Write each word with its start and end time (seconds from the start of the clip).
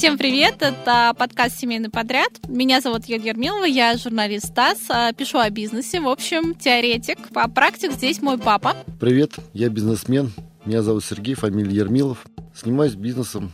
Всем 0.00 0.16
привет, 0.16 0.62
это 0.62 1.14
подкаст 1.18 1.58
«Семейный 1.58 1.90
подряд». 1.90 2.30
Меня 2.48 2.80
зовут 2.80 3.04
Юлия 3.04 3.32
Ермилова, 3.32 3.64
я 3.64 3.98
журналист 3.98 4.46
СТАС, 4.46 4.78
а, 4.88 5.12
пишу 5.12 5.36
о 5.36 5.50
бизнесе, 5.50 6.00
в 6.00 6.08
общем, 6.08 6.54
теоретик. 6.54 7.18
А 7.34 7.48
практик 7.48 7.92
здесь 7.92 8.22
мой 8.22 8.38
папа. 8.38 8.74
Привет, 8.98 9.34
я 9.52 9.68
бизнесмен, 9.68 10.32
меня 10.64 10.80
зовут 10.80 11.04
Сергей, 11.04 11.34
фамилия 11.34 11.76
Ермилов. 11.76 12.24
Занимаюсь 12.58 12.94
бизнесом 12.94 13.52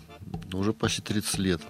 уже 0.52 0.72
почти 0.72 1.02
30 1.02 1.38
лет. 1.38 1.60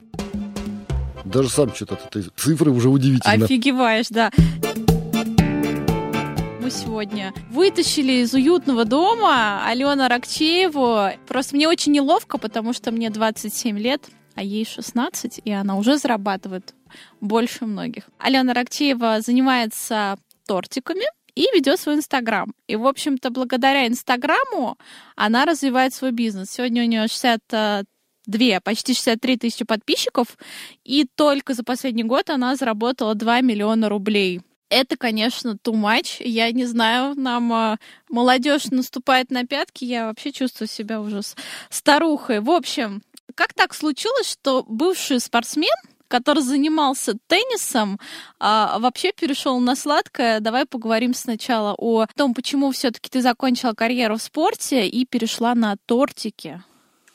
Даже 1.24 1.48
сам 1.48 1.74
что-то 1.74 1.94
от 1.94 2.14
этой 2.14 2.30
цифры 2.36 2.70
уже 2.70 2.90
удивительно. 2.90 3.46
Офигеваешь, 3.46 4.08
да 4.10 4.30
мы 6.66 6.70
сегодня 6.72 7.32
вытащили 7.52 8.24
из 8.24 8.34
уютного 8.34 8.84
дома 8.84 9.64
Алену 9.64 10.08
Рокчееву. 10.08 11.16
Просто 11.28 11.54
мне 11.54 11.68
очень 11.68 11.92
неловко, 11.92 12.38
потому 12.38 12.72
что 12.72 12.90
мне 12.90 13.08
27 13.08 13.78
лет, 13.78 14.02
а 14.36 14.42
ей 14.42 14.64
16, 14.64 15.40
и 15.44 15.50
она 15.50 15.76
уже 15.76 15.98
зарабатывает 15.98 16.74
больше 17.20 17.66
многих. 17.66 18.04
Алена 18.18 18.54
Рокчеева 18.54 19.20
занимается 19.20 20.16
тортиками, 20.46 21.06
и 21.36 21.46
ведет 21.54 21.78
свой 21.78 21.96
Инстаграм. 21.96 22.52
И, 22.66 22.76
в 22.76 22.86
общем-то, 22.86 23.30
благодаря 23.30 23.86
Инстаграму 23.86 24.78
она 25.14 25.44
развивает 25.44 25.94
свой 25.94 26.10
бизнес. 26.10 26.50
Сегодня 26.50 26.82
у 26.82 26.86
нее 26.86 27.06
62, 27.08 28.60
почти 28.64 28.94
63 28.94 29.36
тысячи 29.36 29.64
подписчиков, 29.64 30.38
и 30.82 31.06
только 31.14 31.52
за 31.54 31.62
последний 31.62 32.04
год 32.04 32.30
она 32.30 32.56
заработала 32.56 33.14
2 33.14 33.42
миллиона 33.42 33.88
рублей. 33.88 34.40
Это, 34.68 34.96
конечно, 34.96 35.56
too 35.62 35.74
much. 35.74 36.22
Я 36.24 36.50
не 36.50 36.64
знаю, 36.64 37.14
нам 37.14 37.52
э, 37.52 37.76
молодежь 38.08 38.64
наступает 38.72 39.30
на 39.30 39.46
пятки. 39.46 39.84
Я 39.84 40.06
вообще 40.06 40.32
чувствую 40.32 40.66
себя 40.66 41.00
уже 41.00 41.20
старухой. 41.70 42.40
В 42.40 42.50
общем, 42.50 43.02
как 43.36 43.54
так 43.54 43.74
случилось, 43.74 44.28
что 44.28 44.64
бывший 44.66 45.20
спортсмен, 45.20 45.76
который 46.08 46.42
занимался 46.42 47.14
теннисом, 47.26 48.00
а, 48.38 48.78
вообще 48.78 49.12
перешел 49.12 49.60
на 49.60 49.76
сладкое. 49.76 50.40
Давай 50.40 50.66
поговорим 50.66 51.14
сначала 51.14 51.74
о 51.76 52.06
том, 52.16 52.34
почему 52.34 52.70
все-таки 52.72 53.08
ты 53.08 53.20
закончила 53.22 53.72
карьеру 53.72 54.16
в 54.16 54.22
спорте 54.22 54.88
и 54.88 55.04
перешла 55.04 55.54
на 55.54 55.76
тортики. 55.86 56.62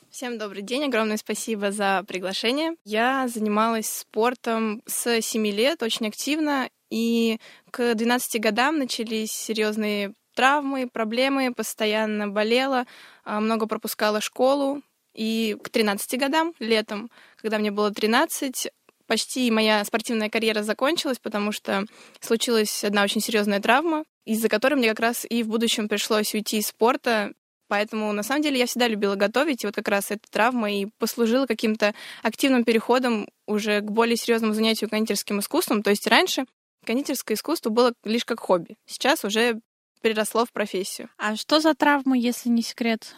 Всем 0.10 0.38
добрый 0.38 0.62
день, 0.62 0.84
огромное 0.84 1.18
спасибо 1.18 1.72
за 1.72 2.04
приглашение. 2.06 2.76
Я 2.84 3.28
занималась 3.30 3.90
спортом 3.90 4.82
с 4.86 5.22
7 5.22 5.48
лет 5.48 5.82
очень 5.82 6.08
активно, 6.08 6.70
и 6.90 7.40
к 7.72 7.96
12 7.96 8.42
годам 8.42 8.78
начались 8.78 9.32
серьезные 9.32 10.14
травмы, 10.36 10.90
проблемы, 10.92 11.54
постоянно 11.54 12.28
болела, 12.28 12.86
а, 13.24 13.40
много 13.40 13.68
пропускала 13.68 14.20
школу. 14.20 14.82
И 15.14 15.58
к 15.62 15.70
13 15.70 16.20
годам, 16.20 16.54
летом, 16.60 17.12
когда 17.38 17.60
мне 17.60 17.72
было 17.72 17.92
13, 17.92 18.70
почти 19.08 19.52
моя 19.52 19.84
спортивная 19.84 20.30
карьера 20.30 20.64
закончилась, 20.64 21.20
потому 21.20 21.52
что 21.52 21.86
случилась 22.22 22.84
одна 22.84 23.04
очень 23.04 23.20
серьезная 23.20 23.60
травма, 23.60 24.06
из-за 24.26 24.48
которой 24.48 24.76
мне 24.76 24.90
как 24.90 25.02
раз 25.02 25.26
и 25.30 25.44
в 25.44 25.50
будущем 25.50 25.90
пришлось 25.90 26.34
уйти 26.34 26.60
из 26.60 26.68
спорта. 26.68 27.34
Поэтому, 27.68 28.12
на 28.12 28.24
самом 28.24 28.42
деле, 28.42 28.60
я 28.60 28.66
всегда 28.66 28.88
любила 28.88 29.16
готовить, 29.16 29.64
и 29.64 29.66
вот 29.66 29.76
как 29.76 29.88
раз 29.88 30.12
эта 30.12 30.30
травма 30.30 30.72
и 30.72 30.88
послужила 30.98 31.46
каким-то 31.46 31.94
активным 32.22 32.64
переходом 32.64 33.28
уже 33.48 33.82
к 33.82 33.92
более 33.92 34.18
серьезному 34.18 34.54
занятию 34.54 34.90
кондитерским 34.90 35.40
искусством. 35.40 35.84
То 35.84 35.90
есть 35.90 36.08
раньше 36.08 36.46
кондитерское 36.86 37.36
искусство 37.36 37.70
было 37.70 37.94
лишь 38.04 38.26
как 38.26 38.40
хобби. 38.40 38.78
Сейчас 38.86 39.24
уже 39.24 39.60
переросло 40.02 40.46
в 40.46 40.52
профессию. 40.52 41.10
А 41.18 41.36
что 41.36 41.60
за 41.60 41.74
травмы, 41.74 42.18
если 42.18 42.50
не 42.50 42.62
секрет? 42.62 43.16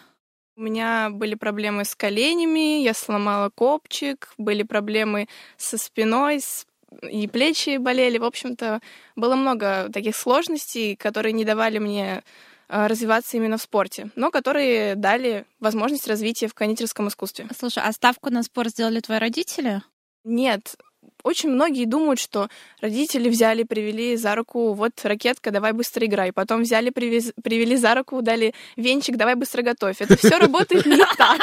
У 0.55 0.61
меня 0.61 1.09
были 1.09 1.35
проблемы 1.35 1.83
с 1.83 1.95
коленями, 1.95 2.83
я 2.83 2.93
сломала 2.93 3.49
копчик, 3.49 4.33
были 4.37 4.63
проблемы 4.63 5.27
со 5.57 5.77
спиной, 5.77 6.41
с 6.41 6.65
и 7.09 7.27
плечи 7.27 7.77
болели. 7.77 8.19
В 8.19 8.23
общем-то, 8.23 8.79
было 9.15 9.35
много 9.35 9.89
таких 9.91 10.15
сложностей, 10.15 10.95
которые 10.95 11.33
не 11.33 11.43
давали 11.43 11.79
мне 11.79 12.23
а, 12.69 12.87
развиваться 12.87 13.37
именно 13.37 13.57
в 13.57 13.61
спорте, 13.61 14.09
но 14.15 14.31
которые 14.31 14.95
дали 14.95 15.45
возможность 15.59 16.07
развития 16.07 16.47
в 16.47 16.53
кондитерском 16.53 17.07
искусстве. 17.07 17.47
Слушай, 17.57 17.83
а 17.85 17.91
ставку 17.91 18.29
на 18.29 18.43
спорт 18.43 18.69
сделали 18.69 18.99
твои 18.99 19.17
родители? 19.17 19.81
Нет, 20.23 20.75
очень 21.23 21.49
многие 21.49 21.85
думают, 21.85 22.19
что 22.19 22.49
родители 22.81 23.29
взяли, 23.29 23.63
привели 23.63 24.15
за 24.17 24.35
руку, 24.35 24.73
вот 24.73 24.93
ракетка, 25.03 25.51
давай 25.51 25.71
быстро 25.71 26.05
играй. 26.05 26.33
Потом 26.33 26.63
взяли, 26.63 26.89
привез, 26.89 27.31
привели 27.43 27.75
за 27.77 27.95
руку, 27.95 28.21
дали 28.21 28.53
венчик, 28.75 29.15
давай 29.15 29.35
быстро 29.35 29.61
готовь. 29.61 30.01
Это 30.01 30.17
все 30.17 30.37
работает 30.37 30.85
не 30.85 30.97
так. 31.17 31.41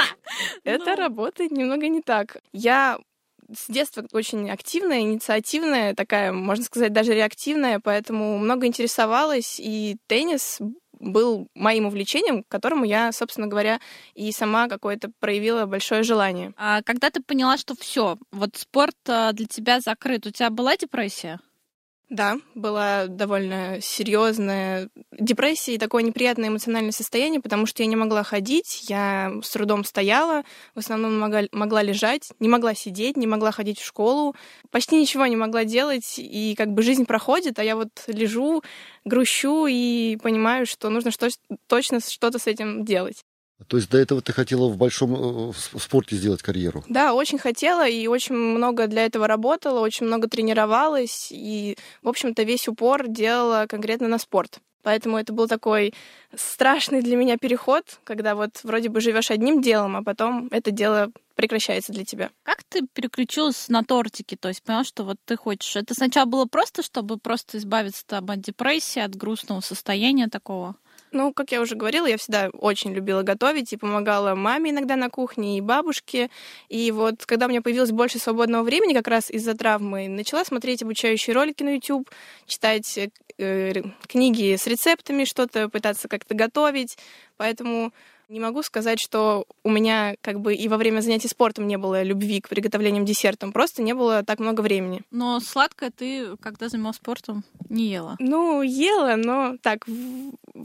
Это 0.64 0.96
работает 0.96 1.50
немного 1.50 1.88
не 1.88 2.02
так. 2.02 2.36
Я 2.52 2.98
с 3.52 3.70
детства 3.70 4.04
очень 4.12 4.50
активная, 4.50 5.00
инициативная, 5.00 5.94
такая, 5.94 6.32
можно 6.32 6.64
сказать, 6.64 6.92
даже 6.92 7.14
реактивная, 7.14 7.80
поэтому 7.80 8.38
много 8.38 8.66
интересовалась, 8.66 9.58
и 9.58 9.96
теннис 10.06 10.60
был 11.00 11.48
моим 11.54 11.86
увлечением, 11.86 12.44
к 12.44 12.48
которому 12.48 12.84
я, 12.84 13.10
собственно 13.12 13.46
говоря, 13.46 13.80
и 14.14 14.30
сама 14.32 14.68
какое-то 14.68 15.10
проявила 15.18 15.66
большое 15.66 16.02
желание. 16.02 16.52
А 16.56 16.82
когда 16.82 17.10
ты 17.10 17.22
поняла, 17.22 17.56
что 17.56 17.74
все, 17.74 18.18
вот 18.30 18.56
спорт 18.56 18.96
а, 19.08 19.32
для 19.32 19.46
тебя 19.46 19.80
закрыт, 19.80 20.26
у 20.26 20.30
тебя 20.30 20.50
была 20.50 20.76
депрессия? 20.76 21.40
Да, 22.10 22.38
была 22.56 23.06
довольно 23.06 23.80
серьезная 23.80 24.90
депрессия 25.12 25.76
и 25.76 25.78
такое 25.78 26.02
неприятное 26.02 26.48
эмоциональное 26.48 26.90
состояние, 26.90 27.40
потому 27.40 27.66
что 27.66 27.84
я 27.84 27.88
не 27.88 27.94
могла 27.94 28.24
ходить, 28.24 28.90
я 28.90 29.32
с 29.44 29.50
трудом 29.50 29.84
стояла, 29.84 30.42
в 30.74 30.80
основном 30.80 31.16
могла, 31.20 31.42
могла 31.52 31.84
лежать, 31.84 32.30
не 32.40 32.48
могла 32.48 32.74
сидеть, 32.74 33.16
не 33.16 33.28
могла 33.28 33.52
ходить 33.52 33.78
в 33.78 33.86
школу, 33.86 34.34
почти 34.72 34.96
ничего 34.96 35.24
не 35.26 35.36
могла 35.36 35.64
делать, 35.64 36.16
и 36.18 36.56
как 36.58 36.72
бы 36.72 36.82
жизнь 36.82 37.06
проходит, 37.06 37.60
а 37.60 37.64
я 37.64 37.76
вот 37.76 37.90
лежу, 38.08 38.64
грущу 39.04 39.66
и 39.68 40.16
понимаю, 40.20 40.66
что 40.66 40.90
нужно 40.90 41.12
что 41.12 41.28
точно 41.68 42.00
что-то 42.00 42.40
с 42.40 42.48
этим 42.48 42.84
делать. 42.84 43.22
То 43.66 43.76
есть 43.76 43.90
до 43.90 43.98
этого 43.98 44.22
ты 44.22 44.32
хотела 44.32 44.68
в 44.68 44.76
большом 44.76 45.14
э, 45.14 45.52
в 45.52 45.78
спорте 45.78 46.16
сделать 46.16 46.42
карьеру? 46.42 46.84
Да, 46.88 47.14
очень 47.14 47.38
хотела 47.38 47.88
и 47.88 48.06
очень 48.06 48.34
много 48.34 48.86
для 48.86 49.04
этого 49.04 49.26
работала, 49.26 49.80
очень 49.80 50.06
много 50.06 50.28
тренировалась 50.28 51.28
и, 51.30 51.76
в 52.02 52.08
общем-то, 52.08 52.42
весь 52.42 52.68
упор 52.68 53.06
делала 53.08 53.66
конкретно 53.68 54.08
на 54.08 54.18
спорт. 54.18 54.60
Поэтому 54.82 55.18
это 55.18 55.32
был 55.32 55.46
такой 55.46 55.92
страшный 56.34 57.02
для 57.02 57.16
меня 57.16 57.36
переход, 57.36 57.84
когда 58.04 58.34
вот 58.34 58.60
вроде 58.62 58.88
бы 58.88 59.00
живешь 59.00 59.30
одним 59.30 59.60
делом, 59.60 59.96
а 59.96 60.02
потом 60.02 60.48
это 60.50 60.70
дело 60.70 61.10
прекращается 61.34 61.92
для 61.92 62.04
тебя. 62.04 62.30
Как 62.42 62.62
ты 62.64 62.86
переключилась 62.92 63.68
на 63.68 63.82
тортики? 63.82 64.36
То 64.36 64.48
есть 64.48 64.62
поняла, 64.62 64.84
что 64.84 65.04
вот 65.04 65.16
ты 65.24 65.36
хочешь... 65.36 65.76
Это 65.76 65.94
сначала 65.94 66.26
было 66.26 66.46
просто, 66.46 66.82
чтобы 66.82 67.18
просто 67.18 67.58
избавиться 67.58 68.06
там, 68.06 68.30
от 68.30 68.40
депрессии, 68.40 69.00
от 69.00 69.14
грустного 69.14 69.60
состояния 69.60 70.28
такого? 70.28 70.76
Ну, 71.12 71.32
как 71.32 71.50
я 71.50 71.60
уже 71.60 71.74
говорила, 71.74 72.06
я 72.06 72.16
всегда 72.16 72.50
очень 72.52 72.92
любила 72.92 73.22
готовить 73.22 73.72
и 73.72 73.76
помогала 73.76 74.34
маме 74.34 74.70
иногда 74.70 74.96
на 74.96 75.10
кухне 75.10 75.58
и 75.58 75.60
бабушке. 75.60 76.30
И 76.68 76.92
вот 76.92 77.26
когда 77.26 77.46
у 77.46 77.48
меня 77.48 77.62
появилось 77.62 77.90
больше 77.90 78.18
свободного 78.18 78.62
времени, 78.62 78.94
как 78.94 79.08
раз 79.08 79.30
из-за 79.30 79.54
травмы, 79.54 80.08
начала 80.08 80.44
смотреть 80.44 80.82
обучающие 80.82 81.34
ролики 81.34 81.62
на 81.64 81.74
YouTube, 81.74 82.08
читать 82.46 82.98
э, 83.38 83.82
книги 84.06 84.54
с 84.56 84.66
рецептами, 84.66 85.24
что-то 85.24 85.68
пытаться 85.68 86.06
как-то 86.06 86.34
готовить. 86.34 86.96
Поэтому 87.36 87.92
не 88.30 88.38
могу 88.38 88.62
сказать, 88.62 89.00
что 89.00 89.44
у 89.64 89.70
меня 89.70 90.14
как 90.20 90.40
бы 90.40 90.54
и 90.54 90.68
во 90.68 90.76
время 90.76 91.00
занятий 91.00 91.26
спортом 91.26 91.66
не 91.66 91.76
было 91.76 92.02
любви 92.02 92.40
к 92.40 92.48
приготовлениям 92.48 93.04
десертам, 93.04 93.52
просто 93.52 93.82
не 93.82 93.92
было 93.92 94.22
так 94.22 94.38
много 94.38 94.60
времени. 94.60 95.02
Но 95.10 95.40
сладкое 95.40 95.90
ты, 95.90 96.36
когда 96.36 96.68
занималась 96.68 96.96
спортом, 96.96 97.44
не 97.68 97.88
ела? 97.88 98.16
Ну, 98.20 98.62
ела, 98.62 99.16
но 99.16 99.56
так, 99.60 99.84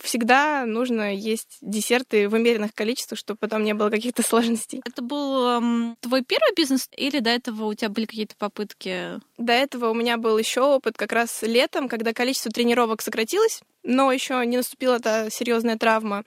всегда 0.01 0.65
нужно 0.65 1.15
есть 1.15 1.57
десерты 1.61 2.29
в 2.29 2.33
умеренных 2.33 2.73
количествах, 2.73 3.17
чтобы 3.17 3.39
потом 3.39 3.63
не 3.63 3.73
было 3.73 3.89
каких-то 3.89 4.21
сложностей. 4.27 4.81
Это 4.85 5.01
был 5.01 5.47
эм, 5.49 5.97
твой 6.01 6.23
первый 6.23 6.53
бизнес 6.55 6.87
или 6.95 7.19
до 7.19 7.31
этого 7.31 7.65
у 7.65 7.73
тебя 7.73 7.89
были 7.89 8.05
какие-то 8.05 8.35
попытки? 8.37 9.19
До 9.37 9.53
этого 9.53 9.89
у 9.89 9.95
меня 9.95 10.17
был 10.17 10.37
еще 10.37 10.61
опыт 10.61 10.97
как 10.97 11.11
раз 11.11 11.41
летом, 11.41 11.89
когда 11.89 12.13
количество 12.13 12.51
тренировок 12.51 13.01
сократилось, 13.01 13.61
но 13.83 14.11
еще 14.11 14.45
не 14.45 14.57
наступила 14.57 14.95
эта 14.95 15.29
серьезная 15.31 15.77
травма 15.77 16.23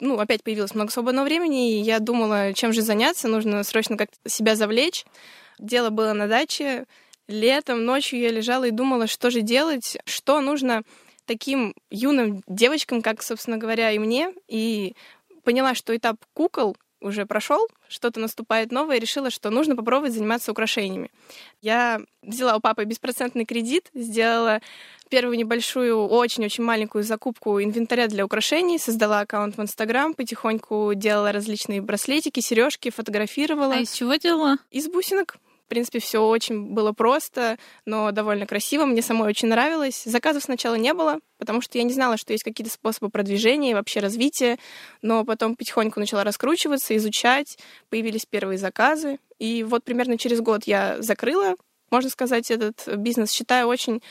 ну, 0.00 0.18
опять 0.18 0.42
появилось 0.42 0.74
много 0.74 0.90
свободного 0.90 1.26
времени, 1.26 1.78
и 1.78 1.82
я 1.82 1.98
думала, 1.98 2.52
чем 2.54 2.72
же 2.72 2.82
заняться, 2.82 3.28
нужно 3.28 3.62
срочно 3.64 3.96
как-то 3.96 4.16
себя 4.28 4.56
завлечь. 4.56 5.04
Дело 5.58 5.90
было 5.90 6.12
на 6.12 6.26
даче, 6.26 6.86
летом, 7.28 7.84
ночью 7.84 8.18
я 8.18 8.30
лежала 8.30 8.64
и 8.64 8.70
думала, 8.70 9.06
что 9.06 9.30
же 9.30 9.40
делать, 9.40 9.98
что 10.04 10.40
нужно 10.40 10.82
таким 11.26 11.74
юным 11.90 12.42
девочкам, 12.46 13.02
как, 13.02 13.22
собственно 13.22 13.56
говоря, 13.56 13.92
и 13.92 13.98
мне, 13.98 14.32
и 14.48 14.94
поняла, 15.44 15.74
что 15.74 15.96
этап 15.96 16.16
кукол 16.34 16.76
уже 17.00 17.26
прошел, 17.26 17.66
что-то 17.88 18.20
наступает 18.20 18.72
новое, 18.72 18.96
и 18.96 19.00
решила, 19.00 19.30
что 19.30 19.50
нужно 19.50 19.76
попробовать 19.76 20.12
заниматься 20.12 20.52
украшениями. 20.52 21.10
Я 21.60 22.00
взяла 22.22 22.56
у 22.56 22.60
папы 22.60 22.84
беспроцентный 22.84 23.44
кредит, 23.44 23.90
сделала 23.94 24.60
первую 25.08 25.36
небольшую, 25.36 26.06
очень-очень 26.06 26.64
маленькую 26.64 27.04
закупку 27.04 27.60
инвентаря 27.60 28.06
для 28.06 28.24
украшений, 28.24 28.78
создала 28.78 29.20
аккаунт 29.20 29.56
в 29.56 29.62
Инстаграм, 29.62 30.14
потихоньку 30.14 30.92
делала 30.94 31.32
различные 31.32 31.82
браслетики, 31.82 32.40
сережки, 32.40 32.90
фотографировала. 32.90 33.74
А 33.74 33.80
из 33.80 33.92
чего 33.92 34.14
делала? 34.14 34.56
Из 34.70 34.88
бусинок 34.88 35.36
принципе, 35.70 36.00
все 36.00 36.18
очень 36.18 36.74
было 36.74 36.92
просто, 36.92 37.56
но 37.86 38.10
довольно 38.10 38.46
красиво. 38.46 38.84
Мне 38.84 39.00
самой 39.00 39.28
очень 39.28 39.48
нравилось. 39.48 40.02
Заказов 40.04 40.42
сначала 40.42 40.74
не 40.74 40.92
было, 40.92 41.20
потому 41.38 41.62
что 41.62 41.78
я 41.78 41.84
не 41.84 41.92
знала, 41.92 42.18
что 42.18 42.32
есть 42.34 42.44
какие-то 42.44 42.72
способы 42.72 43.08
продвижения 43.08 43.70
и 43.70 43.74
вообще 43.74 44.00
развития. 44.00 44.58
Но 45.00 45.24
потом 45.24 45.56
потихоньку 45.56 45.98
начала 45.98 46.24
раскручиваться, 46.24 46.94
изучать. 46.96 47.56
Появились 47.88 48.26
первые 48.26 48.58
заказы. 48.58 49.18
И 49.38 49.62
вот 49.62 49.84
примерно 49.84 50.18
через 50.18 50.40
год 50.40 50.64
я 50.64 51.00
закрыла, 51.00 51.54
можно 51.90 52.10
сказать, 52.10 52.50
этот 52.50 52.86
бизнес. 52.96 53.32
Считаю 53.32 53.66
очень 53.68 54.02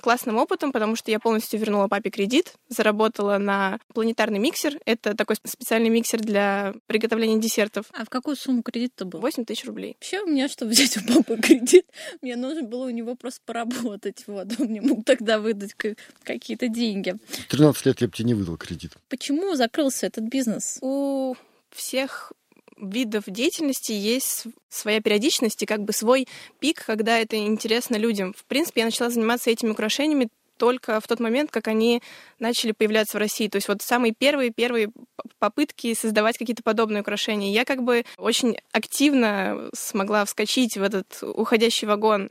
классным 0.00 0.36
опытом, 0.36 0.72
потому 0.72 0.96
что 0.96 1.10
я 1.10 1.18
полностью 1.18 1.58
вернула 1.60 1.88
папе 1.88 2.10
кредит, 2.10 2.54
заработала 2.68 3.38
на 3.38 3.78
планетарный 3.94 4.38
миксер. 4.38 4.78
Это 4.84 5.14
такой 5.14 5.36
специальный 5.44 5.88
миксер 5.88 6.20
для 6.20 6.74
приготовления 6.86 7.38
десертов. 7.38 7.86
А 7.92 8.04
в 8.04 8.10
какую 8.10 8.36
сумму 8.36 8.62
кредит-то 8.62 9.04
был? 9.04 9.20
8 9.20 9.44
тысяч 9.44 9.64
рублей. 9.64 9.96
Вообще, 9.98 10.20
у 10.20 10.26
меня, 10.26 10.48
чтобы 10.48 10.72
взять 10.72 10.96
у 10.96 11.00
папы 11.02 11.36
кредит, 11.36 11.86
мне 12.22 12.36
нужно 12.36 12.62
было 12.62 12.86
у 12.86 12.90
него 12.90 13.14
просто 13.14 13.40
поработать. 13.44 14.24
Вот, 14.26 14.48
он 14.58 14.66
мне 14.66 14.80
мог 14.80 15.04
тогда 15.04 15.38
выдать 15.38 15.74
какие-то 16.22 16.68
деньги. 16.68 17.16
13 17.48 17.86
лет 17.86 18.00
я 18.00 18.06
бы 18.06 18.12
тебе 18.12 18.26
не 18.26 18.34
выдал 18.34 18.56
кредит. 18.56 18.92
Почему 19.08 19.54
закрылся 19.54 20.06
этот 20.06 20.24
бизнес? 20.24 20.78
У 20.80 21.34
всех 21.70 22.32
видов 22.80 23.24
деятельности 23.26 23.92
есть 23.92 24.44
своя 24.68 25.00
периодичность 25.00 25.62
и 25.62 25.66
как 25.66 25.80
бы 25.80 25.92
свой 25.92 26.26
пик, 26.58 26.84
когда 26.84 27.18
это 27.18 27.36
интересно 27.36 27.96
людям. 27.96 28.34
В 28.36 28.44
принципе, 28.44 28.80
я 28.80 28.86
начала 28.86 29.10
заниматься 29.10 29.50
этими 29.50 29.70
украшениями 29.70 30.28
только 30.58 31.00
в 31.00 31.06
тот 31.06 31.20
момент, 31.20 31.50
как 31.50 31.68
они 31.68 32.02
начали 32.38 32.72
появляться 32.72 33.16
в 33.16 33.20
России. 33.20 33.48
То 33.48 33.56
есть 33.56 33.68
вот 33.68 33.80
самые 33.80 34.12
первые 34.12 34.50
первые 34.50 34.90
попытки 35.38 35.94
создавать 35.94 36.36
какие-то 36.36 36.62
подобные 36.62 37.00
украшения. 37.00 37.52
Я 37.52 37.64
как 37.64 37.82
бы 37.82 38.04
очень 38.18 38.58
активно 38.72 39.70
смогла 39.74 40.24
вскочить 40.24 40.76
в 40.76 40.82
этот 40.82 41.22
уходящий 41.22 41.86
вагон 41.86 42.30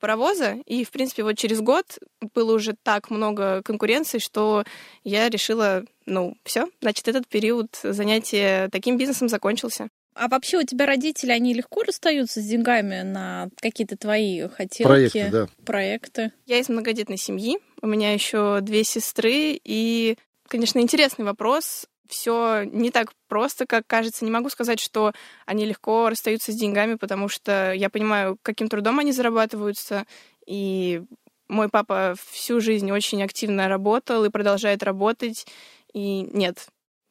паровоза, 0.00 0.56
и, 0.66 0.84
в 0.84 0.90
принципе, 0.90 1.22
вот 1.22 1.38
через 1.38 1.60
год 1.60 1.98
было 2.34 2.54
уже 2.54 2.74
так 2.82 3.10
много 3.10 3.62
конкуренции, 3.62 4.18
что 4.18 4.64
я 5.04 5.28
решила, 5.28 5.84
ну, 6.06 6.34
все, 6.44 6.66
значит, 6.80 7.06
этот 7.06 7.28
период 7.28 7.68
занятия 7.82 8.68
таким 8.72 8.96
бизнесом 8.98 9.28
закончился. 9.28 9.88
А 10.14 10.28
вообще 10.28 10.58
у 10.58 10.64
тебя 10.64 10.86
родители, 10.86 11.30
они 11.30 11.54
легко 11.54 11.82
расстаются 11.82 12.40
с 12.40 12.44
деньгами 12.44 13.02
на 13.02 13.48
какие-то 13.60 13.96
твои 13.96 14.48
хотелки? 14.48 14.88
Проекты, 14.88 15.28
да. 15.30 15.48
Проекты. 15.64 16.32
Я 16.46 16.58
из 16.58 16.68
многодетной 16.68 17.16
семьи, 17.16 17.58
у 17.80 17.86
меня 17.86 18.12
еще 18.12 18.60
две 18.60 18.84
сестры, 18.84 19.60
и, 19.62 20.16
конечно, 20.48 20.80
интересный 20.80 21.24
вопрос 21.24 21.86
все 22.10 22.64
не 22.64 22.90
так 22.90 23.12
просто, 23.28 23.66
как 23.66 23.86
кажется. 23.86 24.24
Не 24.24 24.30
могу 24.30 24.50
сказать, 24.50 24.80
что 24.80 25.12
они 25.46 25.64
легко 25.64 26.10
расстаются 26.10 26.52
с 26.52 26.56
деньгами, 26.56 26.94
потому 26.94 27.28
что 27.28 27.72
я 27.72 27.88
понимаю, 27.88 28.36
каким 28.42 28.68
трудом 28.68 28.98
они 28.98 29.12
зарабатываются. 29.12 30.04
И 30.46 31.02
мой 31.48 31.68
папа 31.68 32.14
всю 32.30 32.60
жизнь 32.60 32.90
очень 32.90 33.22
активно 33.22 33.68
работал 33.68 34.24
и 34.24 34.30
продолжает 34.30 34.82
работать. 34.82 35.46
И 35.92 36.22
нет, 36.32 36.66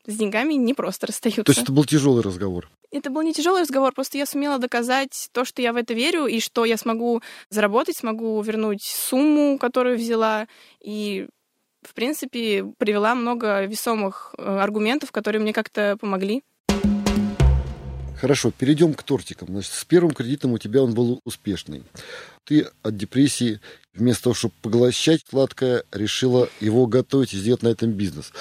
с 0.06 0.16
деньгами 0.16 0.54
не 0.54 0.74
просто 0.74 1.08
расстаются. 1.08 1.44
То 1.44 1.52
есть 1.52 1.64
это 1.64 1.72
был 1.72 1.86
тяжелый 1.86 2.24
разговор? 2.24 2.70
Это 2.92 3.12
был 3.12 3.22
не 3.22 3.34
тяжелый 3.34 3.62
разговор, 3.62 3.94
просто 3.94 4.18
я 4.18 4.26
сумела 4.26 4.58
доказать 4.58 5.30
то, 5.32 5.46
что 5.46 5.62
я 5.62 5.74
в 5.74 5.76
это 5.76 5.94
верю, 5.94 6.26
и 6.26 6.40
что 6.40 6.66
я 6.66 6.76
смогу 6.76 7.22
заработать, 7.50 7.98
смогу 7.98 8.42
вернуть 8.42 8.82
сумму, 8.82 9.60
которую 9.60 9.98
взяла, 9.98 10.48
и 10.84 11.28
в 11.90 11.94
принципе, 11.96 12.66
привела 12.78 13.16
много 13.16 13.66
весомых 13.66 14.36
э, 14.38 14.44
аргументов, 14.44 15.12
которые 15.12 15.42
мне 15.42 15.54
как-то 15.54 15.98
помогли. 16.00 16.44
Хорошо, 18.16 18.52
перейдем 18.52 18.94
к 18.94 19.02
тортикам. 19.02 19.48
Значит, 19.48 19.72
с 19.72 19.86
первым 19.86 20.12
кредитом 20.12 20.52
у 20.52 20.58
тебя 20.58 20.84
он 20.84 20.94
был 20.94 21.20
успешный. 21.24 21.84
Ты 22.44 22.68
от 22.84 22.96
депрессии, 22.96 23.60
вместо 23.94 24.26
того, 24.26 24.34
чтобы 24.36 24.54
поглощать 24.62 25.22
сладкое, 25.28 25.84
решила 25.92 26.50
его 26.60 26.86
готовить 26.86 27.34
и 27.34 27.38
сделать 27.38 27.64
на 27.64 27.70
этом 27.70 27.92
бизнес. 27.92 28.34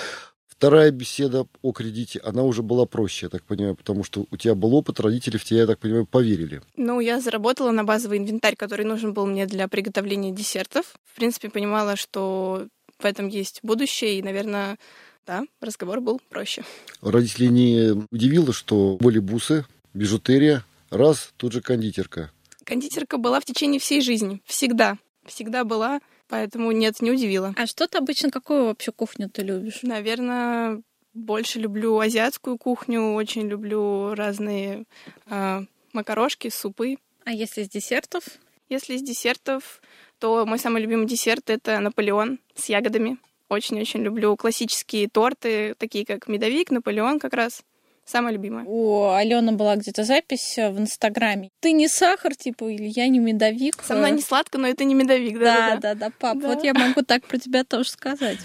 Вторая 0.48 0.90
беседа 0.90 1.46
о 1.62 1.72
кредите, 1.72 2.20
она 2.24 2.42
уже 2.42 2.62
была 2.62 2.84
проще, 2.84 3.26
я 3.26 3.30
так 3.30 3.44
понимаю, 3.44 3.76
потому 3.76 4.02
что 4.02 4.26
у 4.28 4.36
тебя 4.36 4.56
был 4.56 4.74
опыт, 4.74 4.98
родители 4.98 5.36
в 5.36 5.44
тебя, 5.44 5.60
я 5.60 5.66
так 5.68 5.78
понимаю, 5.78 6.04
поверили. 6.04 6.60
Ну, 6.76 6.98
я 6.98 7.20
заработала 7.20 7.70
на 7.70 7.84
базовый 7.84 8.18
инвентарь, 8.18 8.56
который 8.56 8.84
нужен 8.84 9.14
был 9.14 9.26
мне 9.26 9.46
для 9.46 9.68
приготовления 9.68 10.32
десертов. 10.32 10.96
В 11.04 11.14
принципе, 11.14 11.48
понимала, 11.48 11.94
что 11.94 12.66
в 12.98 13.04
этом 13.04 13.28
есть 13.28 13.60
будущее, 13.62 14.18
и, 14.18 14.22
наверное, 14.22 14.78
да, 15.26 15.44
разговор 15.60 16.00
был 16.00 16.20
проще. 16.28 16.64
Родителей 17.00 17.48
не 17.48 18.06
удивило, 18.10 18.52
что 18.52 18.96
были 19.00 19.18
бусы, 19.18 19.64
бижутерия, 19.94 20.64
раз, 20.90 21.32
тут 21.36 21.52
же 21.52 21.60
кондитерка. 21.60 22.30
Кондитерка 22.64 23.18
была 23.18 23.40
в 23.40 23.44
течение 23.44 23.80
всей 23.80 24.00
жизни, 24.00 24.42
всегда, 24.44 24.98
всегда 25.24 25.64
была, 25.64 26.00
поэтому 26.28 26.72
нет, 26.72 27.00
не 27.00 27.10
удивило. 27.10 27.54
А 27.56 27.66
что 27.66 27.86
ты 27.86 27.98
обычно, 27.98 28.30
какую 28.30 28.66
вообще 28.66 28.92
кухню 28.92 29.28
ты 29.30 29.42
любишь? 29.42 29.80
Наверное, 29.82 30.82
больше 31.14 31.58
люблю 31.58 31.98
азиатскую 31.98 32.58
кухню, 32.58 33.12
очень 33.14 33.48
люблю 33.48 34.14
разные 34.14 34.84
э, 35.26 35.60
макарошки, 35.92 36.48
супы. 36.48 36.96
А 37.24 37.32
если 37.32 37.62
из 37.62 37.68
десертов? 37.68 38.24
Если 38.68 38.94
из 38.94 39.02
десертов, 39.02 39.80
то 40.18 40.44
мой 40.46 40.58
самый 40.58 40.82
любимый 40.82 41.06
десерт— 41.06 41.44
это 41.50 41.80
Наполеон 41.80 42.38
с 42.54 42.66
ягодами. 42.68 43.18
Очень-очень 43.48 44.02
люблю 44.02 44.36
классические 44.36 45.08
торты, 45.08 45.74
такие 45.78 46.04
как 46.04 46.28
медовик, 46.28 46.70
Наполеон 46.70 47.18
как 47.18 47.32
раз. 47.32 47.62
Самое 48.04 48.34
любимое. 48.34 48.64
У 48.64 49.10
Алены 49.10 49.52
была 49.52 49.76
где-то 49.76 50.02
запись 50.02 50.56
в 50.56 50.78
Инстаграме. 50.78 51.50
Ты 51.60 51.72
не 51.72 51.88
сахар, 51.88 52.34
типа, 52.34 52.64
или 52.64 52.86
я 52.86 53.06
не 53.06 53.18
медовик. 53.18 53.82
Со 53.82 53.96
мной 53.96 54.12
не 54.12 54.22
сладко, 54.22 54.56
но 54.56 54.66
это 54.66 54.84
не 54.84 54.94
медовик, 54.94 55.38
да? 55.38 55.76
Да, 55.76 55.76
да, 55.76 55.94
да, 55.94 56.10
пап. 56.18 56.38
Да. 56.38 56.48
Вот 56.48 56.64
я 56.64 56.72
могу 56.72 57.02
так 57.02 57.26
про 57.26 57.38
тебя 57.38 57.64
тоже 57.64 57.90
сказать. 57.90 58.38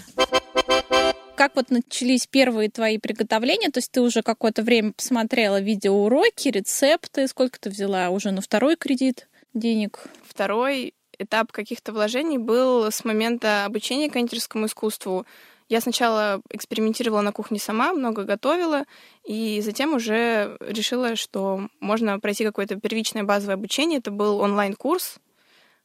Как 1.34 1.56
вот 1.56 1.70
начались 1.70 2.26
первые 2.26 2.70
твои 2.70 2.98
приготовления? 2.98 3.70
То 3.70 3.78
есть 3.78 3.90
ты 3.90 4.02
уже 4.02 4.22
какое-то 4.22 4.62
время 4.62 4.92
посмотрела 4.92 5.60
видеоуроки, 5.60 6.48
рецепты. 6.48 7.26
Сколько 7.26 7.58
ты 7.58 7.70
взяла 7.70 8.10
уже 8.10 8.32
на 8.32 8.42
второй 8.42 8.76
кредит 8.76 9.28
денег? 9.54 10.04
Второй 10.28 10.92
этап 11.18 11.52
каких-то 11.52 11.92
вложений 11.92 12.38
был 12.38 12.90
с 12.90 13.04
момента 13.04 13.64
обучения 13.64 14.10
кондитерскому 14.10 14.66
искусству. 14.66 15.26
Я 15.68 15.80
сначала 15.80 16.42
экспериментировала 16.50 17.22
на 17.22 17.32
кухне 17.32 17.58
сама, 17.58 17.92
много 17.92 18.24
готовила, 18.24 18.84
и 19.24 19.60
затем 19.62 19.94
уже 19.94 20.56
решила, 20.60 21.16
что 21.16 21.68
можно 21.80 22.20
пройти 22.20 22.44
какое-то 22.44 22.76
первичное 22.76 23.24
базовое 23.24 23.54
обучение. 23.54 23.98
Это 23.98 24.10
был 24.10 24.40
онлайн-курс, 24.40 25.16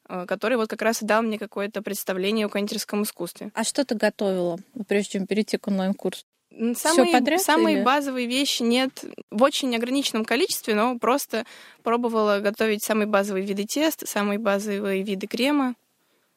э, 0.09 0.25
который 0.27 0.57
вот 0.57 0.69
как 0.69 0.81
раз 0.81 1.01
и 1.01 1.05
дал 1.05 1.21
мне 1.21 1.39
какое-то 1.39 1.81
представление 1.81 2.45
о 2.47 2.49
кондитерском 2.49 3.03
искусстве. 3.03 3.51
А 3.53 3.63
что 3.63 3.85
ты 3.85 3.95
готовила, 3.95 4.57
прежде 4.87 5.11
чем 5.11 5.27
перейти 5.27 5.57
к 5.57 5.67
онлайн-курсу? 5.67 6.25
Самые, 6.75 7.11
подряд, 7.13 7.41
самые 7.41 7.77
или? 7.77 7.83
базовые 7.83 8.27
вещи 8.27 8.63
нет 8.63 9.05
в 9.29 9.43
очень 9.43 9.73
ограниченном 9.75 10.25
количестве, 10.25 10.73
но 10.73 10.97
просто 10.97 11.45
пробовала 11.83 12.39
готовить 12.39 12.83
самые 12.83 13.07
базовые 13.07 13.45
виды 13.45 13.65
тест, 13.65 14.07
самые 14.07 14.39
базовые 14.39 15.03
виды 15.03 15.27
крема, 15.27 15.75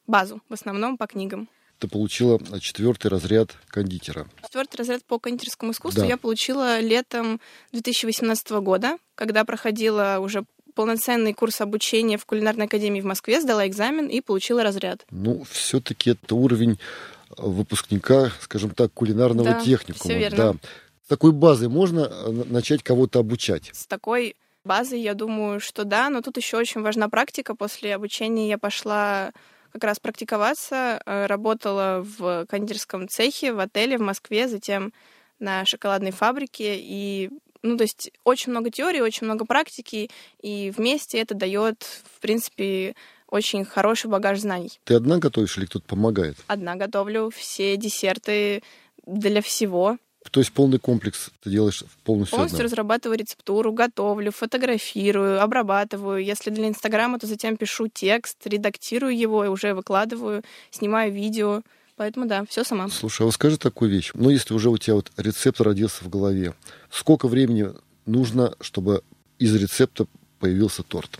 базу 0.06 0.40
в 0.48 0.52
основном 0.52 0.96
по 0.96 1.06
книгам. 1.06 1.48
Ты 1.78 1.88
получила 1.88 2.38
четвертый 2.60 3.08
разряд 3.08 3.56
кондитера. 3.66 4.28
Четвертый 4.44 4.76
разряд 4.76 5.02
по 5.04 5.18
кондитерскому 5.18 5.72
искусству 5.72 6.02
Да. 6.02 6.06
я 6.08 6.16
получила 6.16 6.78
летом 6.78 7.40
2018 7.72 8.50
года, 8.60 8.98
когда 9.16 9.44
проходила 9.44 10.18
уже 10.20 10.44
полноценный 10.74 11.34
курс 11.34 11.60
обучения 11.60 12.18
в 12.18 12.26
кулинарной 12.26 12.66
академии 12.66 13.00
в 13.00 13.04
Москве, 13.04 13.40
сдала 13.40 13.66
экзамен 13.66 14.06
и 14.06 14.20
получила 14.20 14.62
разряд. 14.62 15.04
Ну, 15.10 15.44
все-таки 15.50 16.10
это 16.10 16.34
уровень 16.34 16.78
выпускника, 17.36 18.30
скажем 18.40 18.70
так, 18.70 18.92
кулинарного 18.92 19.50
Да, 19.50 19.60
техникума. 19.60 20.04
всё 20.04 20.18
верно. 20.18 20.36
Да. 20.36 20.54
С 21.04 21.08
такой 21.08 21.32
базой 21.32 21.68
можно 21.68 22.08
э, 22.10 22.30
начать 22.50 22.82
кого-то 22.82 23.18
обучать. 23.18 23.70
С 23.72 23.86
такой 23.86 24.36
базой, 24.64 25.00
я 25.00 25.14
думаю, 25.14 25.60
что 25.60 25.84
да, 25.84 26.08
но 26.10 26.20
тут 26.22 26.36
еще 26.36 26.56
очень 26.56 26.80
важна 26.82 27.08
практика. 27.08 27.54
После 27.54 27.94
обучения 27.94 28.48
я 28.48 28.58
пошла 28.58 29.32
как 29.72 29.84
раз 29.84 29.98
практиковаться, 29.98 31.02
э, 31.04 31.26
работала 31.26 32.04
в 32.18 32.46
кондитерском 32.46 33.08
цехе, 33.08 33.52
в 33.52 33.58
отеле 33.58 33.98
в 33.98 34.02
Москве, 34.02 34.48
затем 34.48 34.92
на 35.38 35.64
шоколадной 35.64 36.12
фабрике. 36.12 36.76
И, 36.78 37.30
ну, 37.62 37.76
то 37.76 37.82
есть 37.82 38.12
очень 38.24 38.50
много 38.52 38.70
теории, 38.70 39.00
очень 39.00 39.24
много 39.26 39.44
практики, 39.44 40.10
и 40.40 40.72
вместе 40.76 41.18
это 41.18 41.34
дает, 41.34 41.82
в 42.14 42.20
принципе, 42.20 42.94
очень 43.32 43.64
хороший 43.64 44.10
багаж 44.10 44.40
знаний. 44.40 44.78
Ты 44.84 44.94
одна 44.94 45.18
готовишь 45.18 45.56
или 45.56 45.64
кто-то 45.64 45.86
помогает? 45.86 46.36
Одна 46.46 46.76
готовлю 46.76 47.30
все 47.34 47.76
десерты 47.76 48.62
для 49.06 49.40
всего. 49.40 49.96
То 50.30 50.40
есть 50.40 50.52
полный 50.52 50.78
комплекс 50.78 51.30
ты 51.42 51.50
делаешь 51.50 51.82
полностью 52.04 52.36
Полностью 52.36 52.58
одна? 52.58 52.64
разрабатываю 52.64 53.18
рецептуру, 53.18 53.72
готовлю, 53.72 54.30
фотографирую, 54.30 55.42
обрабатываю. 55.42 56.22
Если 56.22 56.50
для 56.50 56.68
Инстаграма, 56.68 57.18
то 57.18 57.26
затем 57.26 57.56
пишу 57.56 57.88
текст, 57.88 58.46
редактирую 58.46 59.16
его 59.16 59.44
и 59.44 59.48
уже 59.48 59.74
выкладываю, 59.74 60.44
снимаю 60.70 61.10
видео. 61.12 61.62
Поэтому 61.96 62.26
да, 62.26 62.44
все 62.48 62.64
сама. 62.64 62.88
Слушай, 62.88 63.22
а 63.22 63.24
вот 63.24 63.34
скажи 63.34 63.56
такую 63.56 63.90
вещь. 63.90 64.10
Ну, 64.14 64.28
если 64.30 64.54
уже 64.54 64.68
у 64.68 64.76
тебя 64.76 64.94
вот 64.94 65.10
рецепт 65.16 65.60
родился 65.60 66.04
в 66.04 66.08
голове, 66.10 66.54
сколько 66.90 67.28
времени 67.28 67.70
нужно, 68.04 68.54
чтобы 68.60 69.02
из 69.38 69.54
рецепта 69.56 70.06
появился 70.38 70.82
торт? 70.82 71.18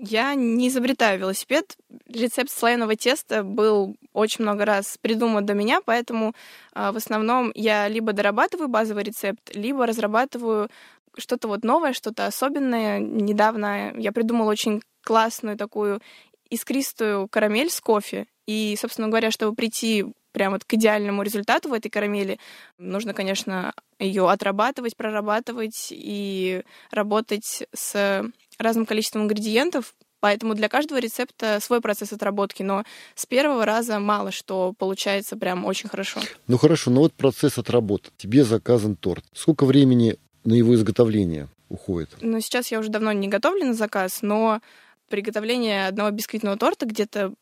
Я 0.00 0.34
не 0.36 0.68
изобретаю 0.68 1.18
велосипед. 1.18 1.76
Рецепт 2.06 2.52
слоеного 2.52 2.94
теста 2.94 3.42
был 3.42 3.96
очень 4.12 4.44
много 4.44 4.64
раз 4.64 4.96
придуман 5.00 5.44
до 5.44 5.54
меня, 5.54 5.80
поэтому 5.84 6.34
а, 6.72 6.92
в 6.92 6.96
основном 6.96 7.50
я 7.56 7.88
либо 7.88 8.12
дорабатываю 8.12 8.68
базовый 8.68 9.02
рецепт, 9.02 9.52
либо 9.56 9.86
разрабатываю 9.86 10.70
что-то 11.16 11.48
вот 11.48 11.64
новое, 11.64 11.94
что-то 11.94 12.26
особенное. 12.26 13.00
Недавно 13.00 13.92
я 13.96 14.12
придумала 14.12 14.50
очень 14.50 14.82
классную 15.02 15.56
такую 15.56 16.00
искристую 16.48 17.26
карамель 17.26 17.70
с 17.70 17.80
кофе. 17.80 18.26
И, 18.46 18.76
собственно 18.80 19.08
говоря, 19.08 19.32
чтобы 19.32 19.56
прийти 19.56 20.06
прям 20.30 20.52
вот 20.52 20.64
к 20.64 20.74
идеальному 20.74 21.22
результату 21.22 21.70
в 21.70 21.72
этой 21.72 21.90
карамели, 21.90 22.38
нужно, 22.78 23.14
конечно, 23.14 23.74
ее 23.98 24.30
отрабатывать, 24.30 24.96
прорабатывать 24.96 25.88
и 25.90 26.62
работать 26.92 27.64
с 27.74 28.24
разным 28.58 28.86
количеством 28.86 29.22
ингредиентов, 29.22 29.94
Поэтому 30.20 30.54
для 30.54 30.68
каждого 30.68 30.98
рецепта 30.98 31.58
свой 31.60 31.80
процесс 31.80 32.12
отработки, 32.12 32.62
но 32.62 32.84
с 33.14 33.24
первого 33.26 33.64
раза 33.64 33.98
мало 34.00 34.32
что 34.32 34.74
получается 34.76 35.36
прям 35.36 35.64
очень 35.64 35.88
хорошо. 35.88 36.20
Ну 36.48 36.58
хорошо, 36.58 36.90
но 36.90 37.02
вот 37.02 37.12
процесс 37.12 37.58
отработки. 37.58 38.10
Тебе 38.16 38.44
заказан 38.44 38.96
торт. 38.96 39.24
Сколько 39.32 39.64
времени 39.64 40.16
на 40.44 40.54
его 40.54 40.74
изготовление 40.74 41.48
уходит? 41.68 42.16
Ну, 42.20 42.40
сейчас 42.40 42.70
я 42.72 42.80
уже 42.80 42.88
давно 42.88 43.12
не 43.12 43.28
готовлю 43.28 43.66
на 43.66 43.74
заказ, 43.74 44.22
но 44.22 44.60
приготовление 45.08 45.86
одного 45.86 46.10
бисквитного 46.10 46.56
торта 46.56 46.86
где-то 46.86 47.34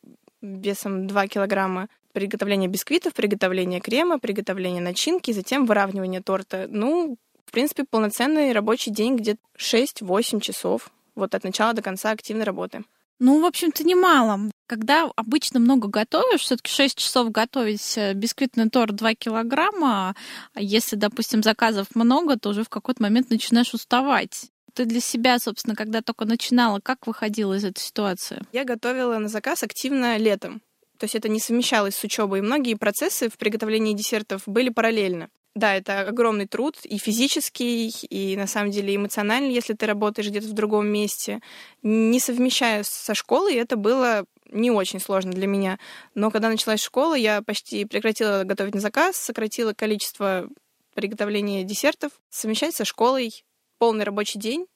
весом 0.43 1.07
2 1.07 1.29
килограмма, 1.29 1.89
приготовление 2.13 2.69
бисквитов, 2.69 3.15
приготовление 3.15 3.81
крема, 3.81 4.19
приготовление 4.19 4.83
начинки, 4.83 5.33
затем 5.33 5.67
выравнивание 5.67 6.21
торта. 6.21 6.67
Ну, 6.69 7.17
в 7.47 7.53
принципе, 7.53 7.85
полноценный 7.89 8.53
рабочий 8.53 8.91
день 8.91 9.17
где-то 9.17 9.41
6-8 9.59 10.41
часов 10.41 10.91
вот 11.17 11.35
от 11.35 11.43
начала 11.43 11.73
до 11.73 11.83
конца 11.83 12.11
активной 12.11 12.45
работы. 12.45 12.85
Ну, 13.19 13.41
в 13.41 13.47
общем-то, 13.47 13.83
немало. 13.83 14.51
Когда 14.67 15.11
обычно 15.17 15.59
много 15.59 15.89
готовишь, 15.89 16.43
все-таки 16.43 16.71
6 16.71 16.99
часов 16.99 17.31
готовить 17.31 17.97
э, 17.97 18.13
бисквитный 18.13 18.69
торт 18.69 18.95
2 18.95 19.15
килограмма, 19.15 20.15
а 20.53 20.61
если, 20.61 20.97
допустим, 20.97 21.43
заказов 21.43 21.87
много, 21.95 22.39
то 22.39 22.51
уже 22.51 22.63
в 22.63 22.69
какой-то 22.69 23.03
момент 23.03 23.31
начинаешь 23.31 23.73
уставать. 23.73 24.51
Ты 24.75 24.85
для 24.85 25.01
себя, 25.01 25.39
собственно, 25.39 25.75
когда 25.75 26.03
только 26.03 26.27
начинала, 26.27 26.81
как 26.81 27.07
выходила 27.07 27.55
из 27.55 27.65
этой 27.65 27.81
ситуации? 27.81 28.43
Я 28.53 28.65
готовила 28.65 29.17
на 29.17 29.29
заказ 29.29 29.63
активно 29.63 30.19
летом. 30.19 30.61
То 30.99 31.05
есть 31.05 31.15
это 31.15 31.31
не 31.31 31.41
совмещалось 31.41 31.95
с 31.97 32.05
учебой, 32.05 32.41
и 32.41 32.43
многие 32.43 32.75
процессы 32.75 33.31
в 33.31 33.39
приготовлении 33.39 33.95
десертов 33.95 34.43
были 34.47 34.69
параллельно. 34.69 35.31
Да, 35.57 35.75
это 35.75 36.01
огромный 36.01 36.47
труд, 36.47 36.77
и 36.85 36.99
физический, 36.99 37.89
и 37.89 38.37
на 38.37 38.47
самом 38.47 38.71
деле 38.71 38.95
эмоциональный, 38.95 39.55
если 39.55 39.73
ты 39.73 39.87
работаешь 39.87 40.29
где-то 40.29 40.49
в 40.49 40.53
другом 40.53 40.87
месте. 40.87 41.41
Не 41.83 42.21
совмещая 42.21 42.83
со 42.83 43.15
школой, 43.15 43.55
это 43.55 43.77
было 43.77 44.27
не 44.51 44.71
очень 44.71 45.01
сложно 45.01 45.33
для 45.33 45.47
меня. 45.47 45.79
Но 46.15 46.31
когда 46.31 46.51
началась 46.51 46.83
школа, 46.83 47.15
я 47.15 47.41
почти 47.41 47.87
прекратила 47.87 48.43
готовить 48.45 48.75
на 48.75 48.83
заказ, 48.83 49.17
сократила 49.17 49.73
количество 49.73 50.47
приготовления 50.95 51.65
десертов. 51.65 52.13
Совмещать 52.29 52.75
со 52.75 52.85
школой 52.85 53.43
полный 53.79 54.05
рабочий 54.05 54.39
день 54.39 54.67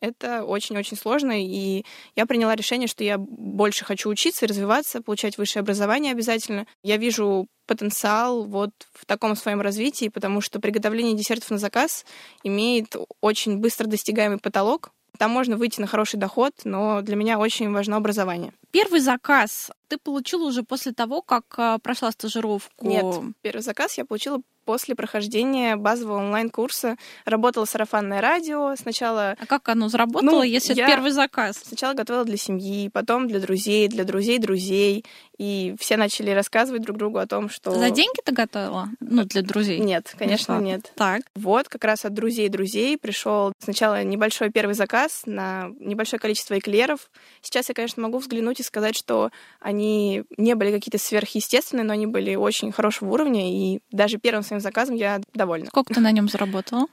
это 0.00 0.44
очень-очень 0.44 0.96
сложно, 0.96 1.32
и 1.42 1.84
я 2.14 2.26
приняла 2.26 2.54
решение, 2.54 2.88
что 2.88 3.04
я 3.04 3.18
больше 3.18 3.84
хочу 3.84 4.08
учиться, 4.08 4.46
развиваться, 4.46 5.02
получать 5.02 5.38
высшее 5.38 5.60
образование 5.60 6.12
обязательно. 6.12 6.66
Я 6.82 6.96
вижу 6.96 7.46
потенциал 7.66 8.44
вот 8.44 8.70
в 8.92 9.06
таком 9.06 9.36
своем 9.36 9.60
развитии, 9.60 10.08
потому 10.08 10.40
что 10.40 10.60
приготовление 10.60 11.14
десертов 11.14 11.50
на 11.50 11.58
заказ 11.58 12.04
имеет 12.44 12.94
очень 13.20 13.58
быстро 13.58 13.86
достигаемый 13.86 14.38
потолок. 14.38 14.90
Там 15.18 15.30
можно 15.30 15.56
выйти 15.56 15.80
на 15.80 15.86
хороший 15.86 16.18
доход, 16.18 16.52
но 16.64 17.00
для 17.00 17.16
меня 17.16 17.38
очень 17.38 17.72
важно 17.72 17.96
образование. 17.96 18.52
Первый 18.70 19.00
заказ 19.00 19.70
ты 19.88 19.96
получила 19.98 20.46
уже 20.46 20.62
после 20.62 20.92
того, 20.92 21.22
как 21.22 21.44
а, 21.56 21.78
прошла 21.78 22.12
стажировку? 22.12 22.86
Нет, 22.86 23.04
первый 23.40 23.62
заказ 23.62 23.96
я 23.96 24.04
получила 24.04 24.42
после 24.66 24.94
прохождения 24.94 25.76
базового 25.76 26.18
онлайн-курса 26.18 26.96
работала 27.24 27.64
сарафанное 27.64 28.20
радио. 28.20 28.74
Сначала... 28.76 29.36
А 29.40 29.46
как 29.46 29.68
оно 29.70 29.88
заработало, 29.88 30.30
ну, 30.30 30.42
если 30.42 30.72
это 30.72 30.86
первый 30.86 31.12
заказ? 31.12 31.62
Сначала 31.64 31.94
готовила 31.94 32.24
для 32.24 32.36
семьи, 32.36 32.90
потом 32.92 33.28
для 33.28 33.40
друзей, 33.40 33.88
для 33.88 34.04
друзей 34.04 34.38
друзей. 34.38 35.04
И 35.38 35.74
все 35.78 35.96
начали 35.96 36.30
рассказывать 36.30 36.82
друг 36.82 36.96
другу 36.96 37.18
о 37.18 37.26
том, 37.26 37.48
что... 37.48 37.72
За 37.72 37.90
деньги 37.90 38.20
ты 38.24 38.32
готовила? 38.32 38.88
Ну, 39.00 39.24
для 39.24 39.42
друзей? 39.42 39.78
Нет, 39.78 40.14
конечно, 40.18 40.54
Нет. 40.54 40.62
нет. 40.62 40.92
Так. 40.94 41.22
Вот 41.34 41.68
как 41.68 41.84
раз 41.84 42.04
от 42.04 42.14
друзей 42.14 42.48
друзей 42.48 42.96
пришел 42.96 43.52
сначала 43.58 44.02
небольшой 44.02 44.50
первый 44.50 44.74
заказ 44.74 45.22
на 45.26 45.70
небольшое 45.78 46.18
количество 46.20 46.58
эклеров. 46.58 47.10
Сейчас 47.42 47.68
я, 47.68 47.74
конечно, 47.74 48.02
могу 48.02 48.18
взглянуть 48.18 48.60
и 48.60 48.62
сказать, 48.62 48.96
что 48.96 49.30
они 49.60 50.24
не 50.38 50.54
были 50.54 50.72
какие-то 50.72 50.98
сверхъестественные, 50.98 51.84
но 51.84 51.92
они 51.92 52.06
были 52.06 52.34
очень 52.34 52.72
хорошего 52.72 53.12
уровня, 53.12 53.52
и 53.52 53.80
даже 53.90 54.18
первым 54.18 54.42
своим 54.42 54.60
заказом 54.60 54.96
я 54.96 55.20
довольна. 55.34 55.66
Сколько 55.66 55.94
ты 55.94 56.00
на 56.00 56.12
нем 56.12 56.28
заработала? 56.28 56.86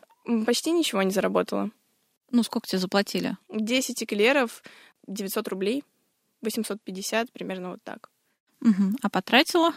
Почти 0.46 0.72
ничего 0.72 1.02
не 1.02 1.12
заработала. 1.12 1.70
Ну, 2.32 2.44
сколько 2.44 2.68
тебе 2.68 2.80
заплатили? 2.80 3.38
10 3.50 4.04
эклеров, 4.04 4.64
900 5.08 5.48
рублей, 5.48 5.84
850, 6.42 7.32
примерно 7.32 7.72
вот 7.72 7.84
так. 7.84 8.10
Угу. 8.64 8.98
А 9.02 9.10
потратила? 9.10 9.74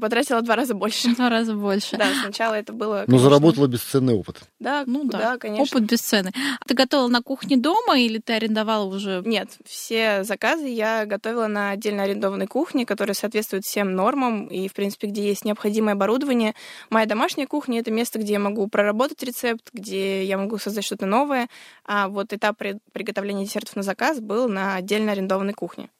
Потратила 0.00 0.40
два 0.40 0.56
раза 0.56 0.72
больше. 0.72 1.14
Два 1.14 1.28
раза 1.28 1.54
больше. 1.54 1.98
Да, 1.98 2.06
сначала 2.22 2.54
это 2.54 2.72
было... 2.72 3.04
Конечно... 3.04 3.12
Но 3.12 3.18
заработала 3.18 3.66
бесценный 3.66 4.14
опыт. 4.14 4.40
Да, 4.58 4.84
ну 4.86 5.04
да, 5.04 5.18
да 5.18 5.38
конечно. 5.38 5.62
Опыт 5.62 5.90
бесценный. 5.90 6.32
А 6.58 6.64
ты 6.66 6.72
готовила 6.72 7.08
на 7.08 7.20
кухне 7.20 7.58
дома 7.58 7.98
или 7.98 8.18
ты 8.18 8.32
арендовала 8.32 8.84
уже? 8.84 9.22
Нет, 9.26 9.50
все 9.66 10.24
заказы 10.24 10.68
я 10.68 11.04
готовила 11.04 11.48
на 11.48 11.70
отдельно 11.70 12.04
арендованной 12.04 12.46
кухне, 12.46 12.86
которая 12.86 13.14
соответствует 13.14 13.64
всем 13.64 13.94
нормам 13.94 14.46
и, 14.46 14.68
в 14.68 14.72
принципе, 14.72 15.08
где 15.08 15.28
есть 15.28 15.44
необходимое 15.44 15.92
оборудование. 15.94 16.54
Моя 16.88 17.04
домашняя 17.04 17.46
кухня— 17.46 17.80
это 17.80 17.90
место, 17.90 18.18
где 18.18 18.34
я 18.34 18.38
могу 18.38 18.66
проработать 18.68 19.22
рецепт, 19.22 19.68
где 19.74 20.24
я 20.24 20.38
могу 20.38 20.56
создать 20.56 20.84
что-то 20.84 21.04
новое, 21.04 21.48
а 21.84 22.08
вот 22.08 22.32
этап 22.32 22.56
приготовления 22.92 23.44
десертов 23.44 23.76
на 23.76 23.82
заказ 23.82 24.20
был 24.20 24.48
на 24.48 24.76
отдельно 24.76 25.12
арендованной 25.12 25.52
кухне. 25.52 25.90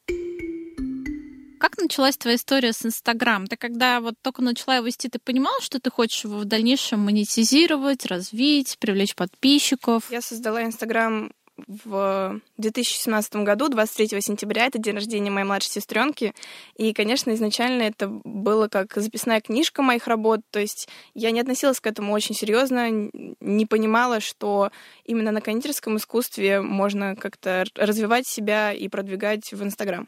Как 1.65 1.79
началась 1.79 2.15
твоя 2.15 2.35
история 2.35 2.73
с 2.73 2.85
Инстаграм? 2.85 3.47
Ты 3.47 3.57
когда 3.57 3.99
вот 3.99 4.13
только 4.21 4.43
начала 4.43 4.75
его 4.75 4.85
вести, 4.85 5.09
ты 5.09 5.17
понимала, 5.17 5.59
что 5.61 5.79
ты 5.79 5.89
хочешь 5.89 6.23
его 6.23 6.37
в 6.37 6.45
дальнейшем 6.45 6.99
монетизировать, 6.99 8.05
развить, 8.05 8.77
привлечь 8.77 9.15
подписчиков? 9.15 10.11
Я 10.11 10.21
создала 10.21 10.63
Инстаграм 10.63 11.31
в 11.65 12.39
2017 12.57 13.37
году, 13.37 13.69
23 13.69 14.21
сентября, 14.21 14.67
это 14.67 14.77
день 14.77 14.93
рождения 14.93 15.31
моей 15.31 15.47
младшей 15.47 15.71
сестренки. 15.71 16.35
И, 16.75 16.93
конечно, 16.93 17.33
изначально 17.33 17.81
это 17.81 18.09
было 18.09 18.67
как 18.67 18.93
записная 18.93 19.41
книжка 19.41 19.81
моих 19.81 20.05
работ. 20.05 20.41
То 20.51 20.59
есть 20.59 20.87
я 21.15 21.31
не 21.31 21.39
относилась 21.39 21.79
к 21.79 21.87
этому 21.87 22.13
очень 22.13 22.35
серьезно, 22.35 22.91
не 22.91 23.65
понимала, 23.65 24.19
что 24.19 24.69
именно 25.03 25.31
на 25.31 25.41
кондитерском 25.41 25.97
искусстве 25.97 26.61
можно 26.61 27.15
как-то 27.15 27.65
развивать 27.73 28.27
себя 28.27 28.71
и 28.71 28.87
продвигать 28.87 29.51
в 29.51 29.63
Инстаграм. 29.63 30.07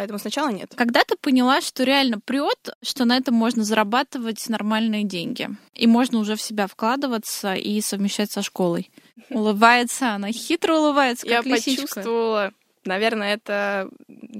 Поэтому 0.00 0.18
сначала 0.18 0.48
нет. 0.48 0.72
Когда 0.76 1.04
ты 1.04 1.14
поняла, 1.20 1.60
что 1.60 1.84
реально 1.84 2.20
прет, 2.20 2.70
что 2.82 3.04
на 3.04 3.18
этом 3.18 3.34
можно 3.34 3.64
зарабатывать 3.64 4.48
нормальные 4.48 5.04
деньги, 5.04 5.50
и 5.74 5.86
можно 5.86 6.20
уже 6.20 6.36
в 6.36 6.40
себя 6.40 6.66
вкладываться 6.68 7.52
и 7.52 7.82
совмещать 7.82 8.32
со 8.32 8.40
школой? 8.40 8.90
Улыбается 9.28 10.12
она, 10.12 10.32
хитро 10.32 10.76
улыбается, 10.76 11.26
как 11.26 11.44
Я 11.44 11.54
лисичка. 11.54 11.82
почувствовала, 11.82 12.52
наверное, 12.86 13.34
это 13.34 13.90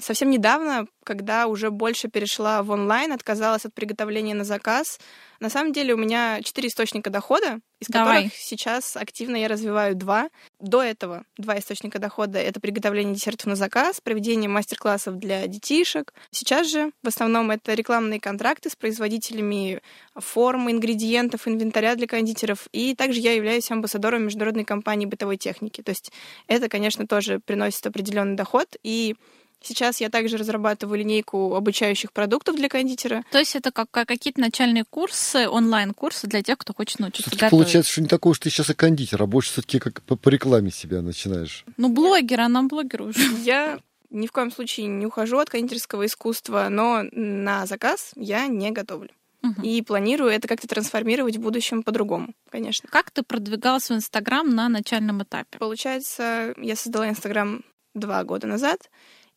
совсем 0.00 0.30
недавно, 0.30 0.86
когда 1.04 1.46
уже 1.46 1.70
больше 1.70 2.08
перешла 2.08 2.62
в 2.62 2.70
онлайн, 2.70 3.12
отказалась 3.12 3.64
от 3.64 3.74
приготовления 3.74 4.34
на 4.34 4.44
заказ, 4.44 4.98
на 5.40 5.48
самом 5.48 5.72
деле 5.72 5.94
у 5.94 5.96
меня 5.96 6.42
четыре 6.42 6.68
источника 6.68 7.08
дохода, 7.08 7.60
из 7.80 7.86
Давай. 7.88 8.24
которых 8.24 8.34
сейчас 8.34 8.94
активно 8.94 9.36
я 9.36 9.48
развиваю 9.48 9.94
два. 9.94 10.28
До 10.60 10.82
этого 10.82 11.24
два 11.38 11.58
источника 11.58 11.98
дохода— 11.98 12.38
это 12.40 12.60
приготовление 12.60 13.14
десертов 13.14 13.46
на 13.46 13.56
заказ, 13.56 14.02
проведение 14.02 14.50
мастер-классов 14.50 15.16
для 15.16 15.46
детишек. 15.46 16.12
Сейчас 16.30 16.70
же 16.70 16.92
в 17.02 17.08
основном 17.08 17.50
это 17.50 17.72
рекламные 17.72 18.20
контракты 18.20 18.68
с 18.68 18.76
производителями 18.76 19.80
форм, 20.14 20.70
ингредиентов, 20.70 21.48
инвентаря 21.48 21.94
для 21.94 22.06
кондитеров. 22.06 22.68
И 22.72 22.94
также 22.94 23.20
я 23.20 23.32
являюсь 23.32 23.70
амбассадором 23.70 24.24
международной 24.24 24.66
компании 24.66 25.06
бытовой 25.06 25.38
техники. 25.38 25.80
То 25.80 25.90
есть 25.90 26.12
это, 26.48 26.68
конечно, 26.68 27.06
тоже 27.06 27.40
приносит 27.40 27.86
определенный 27.86 28.36
доход. 28.36 28.76
И 28.82 29.16
Сейчас 29.62 30.00
я 30.00 30.08
также 30.08 30.36
разрабатываю 30.36 30.98
линейку 30.98 31.54
обучающих 31.54 32.12
продуктов 32.12 32.56
для 32.56 32.68
кондитера. 32.68 33.24
То 33.30 33.38
есть 33.38 33.54
это 33.56 33.70
как, 33.70 33.90
как 33.90 34.08
какие-то 34.08 34.40
начальные 34.40 34.84
курсы, 34.88 35.48
онлайн-курсы 35.48 36.26
для 36.26 36.42
тех, 36.42 36.58
кто 36.58 36.72
хочет 36.72 36.98
научиться 36.98 37.30
готовить. 37.30 37.50
Получается, 37.50 37.92
что 37.92 38.00
не 38.00 38.08
такое, 38.08 38.34
что 38.34 38.44
ты 38.44 38.50
сейчас 38.50 38.70
и 38.70 38.74
кондитер, 38.74 39.22
а 39.22 39.26
больше 39.26 39.52
все-таки 39.52 39.78
как 39.78 40.02
по, 40.02 40.16
по 40.16 40.28
рекламе 40.28 40.70
себя 40.70 41.02
начинаешь. 41.02 41.64
Ну, 41.76 41.88
блогер, 41.88 42.40
а 42.40 42.48
нам 42.48 42.68
блогер 42.68 43.02
уже. 43.02 43.20
Я 43.44 43.78
ни 44.10 44.26
в 44.26 44.32
коем 44.32 44.50
случае 44.50 44.86
не 44.86 45.06
ухожу 45.06 45.38
от 45.38 45.50
кондитерского 45.50 46.06
искусства, 46.06 46.66
но 46.68 47.04
на 47.12 47.66
заказ 47.66 48.10
я 48.16 48.48
не 48.48 48.72
готовлю. 48.72 49.10
Угу. 49.42 49.62
И 49.62 49.80
планирую 49.82 50.30
это 50.30 50.48
как-то 50.48 50.68
трансформировать 50.68 51.36
в 51.36 51.40
будущем 51.40 51.82
по-другому, 51.82 52.34
конечно. 52.50 52.88
Как 52.90 53.10
ты 53.10 53.22
продвигалась 53.22 53.88
в 53.88 53.94
Инстаграм 53.94 54.48
на 54.48 54.68
начальном 54.68 55.22
этапе? 55.22 55.58
Получается, 55.58 56.54
я 56.58 56.76
создала 56.76 57.08
Инстаграм 57.08 57.62
два 57.94 58.22
года 58.24 58.46
назад, 58.46 58.90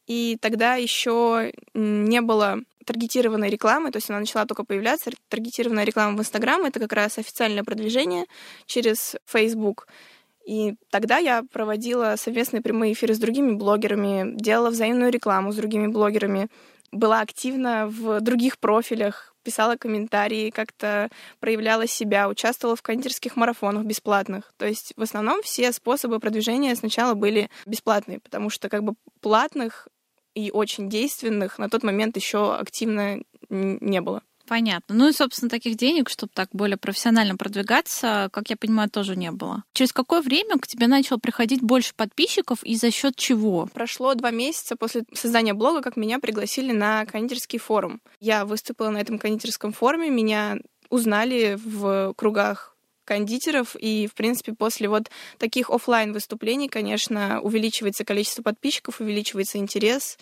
и 0.08 0.38
тогда 0.42 0.76
еще 0.76 1.54
не 1.74 2.22
было 2.22 2.60
таргетированной 2.86 3.50
рекламы, 3.50 3.92
то 3.92 3.98
есть 3.98 4.10
она 4.10 4.20
начала 4.20 4.46
только 4.46 4.64
появляться. 4.66 5.12
Таргетированная 5.30 5.86
реклама 5.86 6.18
в 6.18 6.20
Инстаграм— 6.20 6.62
это 6.66 6.80
как 6.80 6.94
раз 6.94 7.18
официальное 7.18 7.64
продвижение 7.64 8.26
через 8.66 9.16
Facebook. 9.26 9.88
И 10.46 10.76
тогда 10.90 11.18
я 11.18 11.44
проводила 11.52 12.16
совместные 12.18 12.62
прямые 12.62 12.94
эфиры 12.94 13.14
с 13.14 13.20
другими 13.20 13.54
блогерами, 13.54 14.36
делала 14.36 14.70
взаимную 14.70 15.12
рекламу 15.12 15.54
с 15.54 15.56
другими 15.56 15.88
блогерами, 15.88 16.50
была 16.92 17.22
активна 17.22 17.88
в 17.88 18.20
других 18.20 18.60
профилях, 18.60 19.33
писала 19.44 19.76
комментарии, 19.76 20.50
как-то 20.50 21.10
проявляла 21.40 21.88
себя, 21.88 22.30
участвовала 22.30 22.76
в 22.76 22.82
кондитерских 22.82 23.36
марафонах 23.36 23.86
бесплатных. 23.86 24.54
То 24.58 24.66
есть 24.66 24.94
в 24.96 25.02
основном 25.02 25.42
все 25.44 25.72
способы 25.72 26.20
продвижения 26.20 26.76
сначала 26.76 27.14
были 27.14 27.50
бесплатные, 27.66 28.20
потому 28.20 28.50
что 28.50 28.70
как 28.70 28.84
бы 28.84 28.96
платных 29.22 29.88
и 30.34 30.50
очень 30.52 30.90
действенных 30.90 31.60
на 31.60 31.70
тот 31.70 31.84
момент 31.84 32.16
еще 32.18 32.56
активно 32.56 33.20
не 33.50 34.02
было. 34.02 34.24
Понятно. 34.48 34.96
Ну 34.96 35.10
и, 35.10 35.14
собственно, 35.14 35.50
таких 35.50 35.78
денег, 35.78 36.10
чтобы 36.10 36.32
так 36.34 36.50
более 36.52 36.78
профессионально 36.78 37.38
продвигаться, 37.38 38.30
как 38.32 38.50
я 38.50 38.58
понимаю, 38.58 38.90
тоже 38.90 39.16
не 39.16 39.32
было. 39.32 39.64
Через 39.74 39.94
какое 39.94 40.22
время 40.22 40.58
к 40.60 40.68
тебе 40.68 40.88
начало 40.88 41.18
приходить 41.18 41.62
больше 41.62 41.94
подписчиков 41.96 42.64
и 42.64 42.76
за 42.76 42.92
счет 42.92 43.16
чего? 43.16 43.70
Прошло 43.74 44.14
два 44.16 44.32
месяца 44.32 44.76
после 44.76 45.04
создания 45.14 45.54
блога, 45.54 45.82
как 45.82 45.96
меня 45.96 46.20
пригласили 46.20 46.74
на 46.74 47.06
кондитерский 47.06 47.60
форум. 47.60 48.02
Я 48.20 48.46
выступила 48.46 48.90
на 48.90 49.00
этом 49.00 49.18
кондитерском 49.18 49.72
форуме, 49.72 50.10
меня 50.10 50.58
узнали 50.90 51.58
в 51.64 52.14
кругах 52.16 52.76
кондитеров, 53.06 53.76
и, 53.78 54.08
в 54.08 54.14
принципе, 54.14 54.54
после 54.54 54.88
вот 54.88 55.10
таких 55.38 55.70
офлайн 55.70 56.14
выступлений, 56.14 56.70
конечно, 56.70 57.42
увеличивается 57.42 58.06
количество 58.06 58.44
подписчиков, 58.44 59.00
увеличивается 59.00 59.58
интерес. 59.58 60.18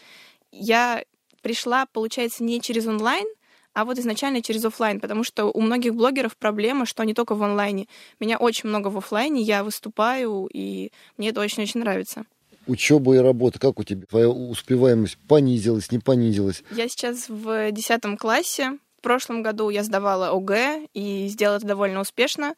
Я 0.51 1.03
пришла, 1.41 1.85
получается, 1.87 2.43
не 2.43 2.61
через 2.61 2.87
онлайн, 2.87 3.25
а 3.73 3.85
вот 3.85 3.97
изначально 3.97 4.41
через 4.41 4.65
офлайн, 4.65 4.99
потому 4.99 5.23
что 5.23 5.45
у 5.45 5.61
многих 5.61 5.95
блогеров 5.95 6.35
проблема, 6.37 6.85
что 6.85 7.03
они 7.03 7.13
только 7.13 7.35
в 7.35 7.43
онлайне. 7.43 7.87
Меня 8.19 8.37
очень 8.37 8.69
много 8.69 8.89
в 8.89 8.97
офлайне, 8.97 9.41
я 9.41 9.63
выступаю, 9.63 10.49
и 10.51 10.91
мне 11.17 11.29
это 11.29 11.41
очень-очень 11.41 11.79
нравится. 11.79 12.25
Учеба 12.67 13.15
и 13.15 13.19
работа, 13.19 13.59
как 13.59 13.79
у 13.79 13.83
тебя? 13.83 14.05
Твоя 14.05 14.29
успеваемость 14.29 15.17
понизилась, 15.27 15.91
не 15.91 15.99
понизилась? 15.99 16.63
Я 16.71 16.87
сейчас 16.87 17.27
в 17.27 17.71
десятом 17.71 18.17
классе. 18.17 18.77
В 18.99 19.01
прошлом 19.01 19.41
году 19.41 19.69
я 19.69 19.83
сдавала 19.83 20.29
ОГЭ 20.29 20.87
и 20.93 21.27
сделала 21.27 21.57
это 21.57 21.65
довольно 21.65 22.01
успешно. 22.01 22.53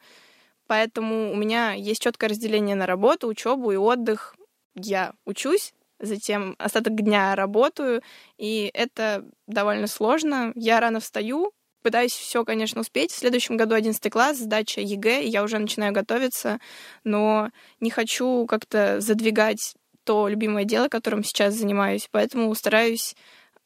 Поэтому 0.67 1.31
у 1.31 1.35
меня 1.35 1.71
есть 1.73 2.01
четкое 2.01 2.31
разделение 2.31 2.75
на 2.75 2.85
работу, 2.85 3.27
учебу 3.27 3.71
и 3.71 3.77
отдых. 3.77 4.35
Я 4.75 5.13
учусь, 5.25 5.73
затем 5.99 6.55
остаток 6.59 6.95
дня 6.95 7.35
работаю, 7.35 8.01
и 8.37 8.69
это 8.73 9.25
довольно 9.47 9.87
сложно. 9.87 10.51
Я 10.55 10.79
рано 10.79 10.99
встаю, 10.99 11.53
пытаюсь 11.81 12.13
все, 12.13 12.43
конечно, 12.43 12.81
успеть. 12.81 13.11
В 13.11 13.17
следующем 13.17 13.57
году 13.57 13.75
11 13.75 14.11
класс, 14.11 14.37
сдача 14.37 14.81
ЕГЭ, 14.81 15.23
и 15.23 15.29
я 15.29 15.43
уже 15.43 15.59
начинаю 15.59 15.93
готовиться, 15.93 16.59
но 17.03 17.49
не 17.79 17.91
хочу 17.91 18.45
как-то 18.47 18.99
задвигать 18.99 19.75
то 20.03 20.27
любимое 20.27 20.65
дело, 20.65 20.89
которым 20.89 21.23
сейчас 21.23 21.53
занимаюсь, 21.53 22.09
поэтому 22.11 22.53
стараюсь 22.55 23.15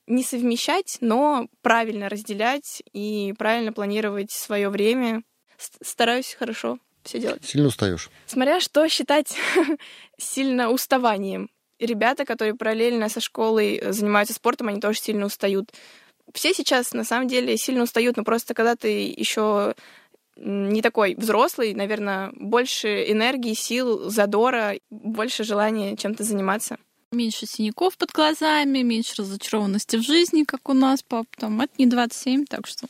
не 0.05 0.23
совмещать, 0.23 0.97
но 1.01 1.47
правильно 1.61 2.09
разделять 2.09 2.81
и 2.93 3.33
правильно 3.37 3.73
планировать 3.73 4.31
свое 4.31 4.69
время. 4.69 5.23
Стараюсь 5.57 6.33
хорошо 6.33 6.79
все 7.03 7.19
делать. 7.19 7.43
Сильно 7.43 7.67
устаешь? 7.67 8.09
Смотря 8.25 8.59
что 8.59 8.87
считать 8.87 9.35
сильно 10.17 10.69
уставанием 10.69 11.49
ребята, 11.79 12.25
которые 12.25 12.55
параллельно 12.55 13.09
со 13.09 13.19
школой 13.19 13.77
э, 13.77 13.91
занимаются 13.91 14.33
спортом, 14.33 14.67
они 14.67 14.79
тоже 14.79 14.99
сильно 14.99 15.25
устают. 15.25 15.71
Все 16.33 16.53
сейчас 16.53 16.93
на 16.93 17.03
самом 17.03 17.27
деле 17.27 17.57
сильно 17.57 17.83
устают, 17.83 18.17
но 18.17 18.23
просто 18.23 18.53
когда 18.53 18.75
ты 18.75 19.07
еще 19.09 19.75
не 20.35 20.81
такой 20.81 21.15
взрослый, 21.15 21.73
наверное, 21.73 22.31
больше 22.33 23.09
энергии, 23.09 23.53
сил, 23.53 24.09
задора, 24.09 24.75
больше 24.89 25.43
желания 25.43 25.95
чем-то 25.95 26.23
заниматься 26.23 26.77
меньше 27.11 27.45
синяков 27.45 27.97
под 27.97 28.11
глазами, 28.11 28.79
меньше 28.79 29.15
разочарованности 29.17 29.95
в 29.97 30.01
жизни, 30.01 30.43
как 30.43 30.67
у 30.69 30.73
нас, 30.73 31.01
пап, 31.01 31.27
там, 31.37 31.61
это 31.61 31.73
не 31.77 31.85
27, 31.85 32.45
так 32.45 32.67
что... 32.67 32.87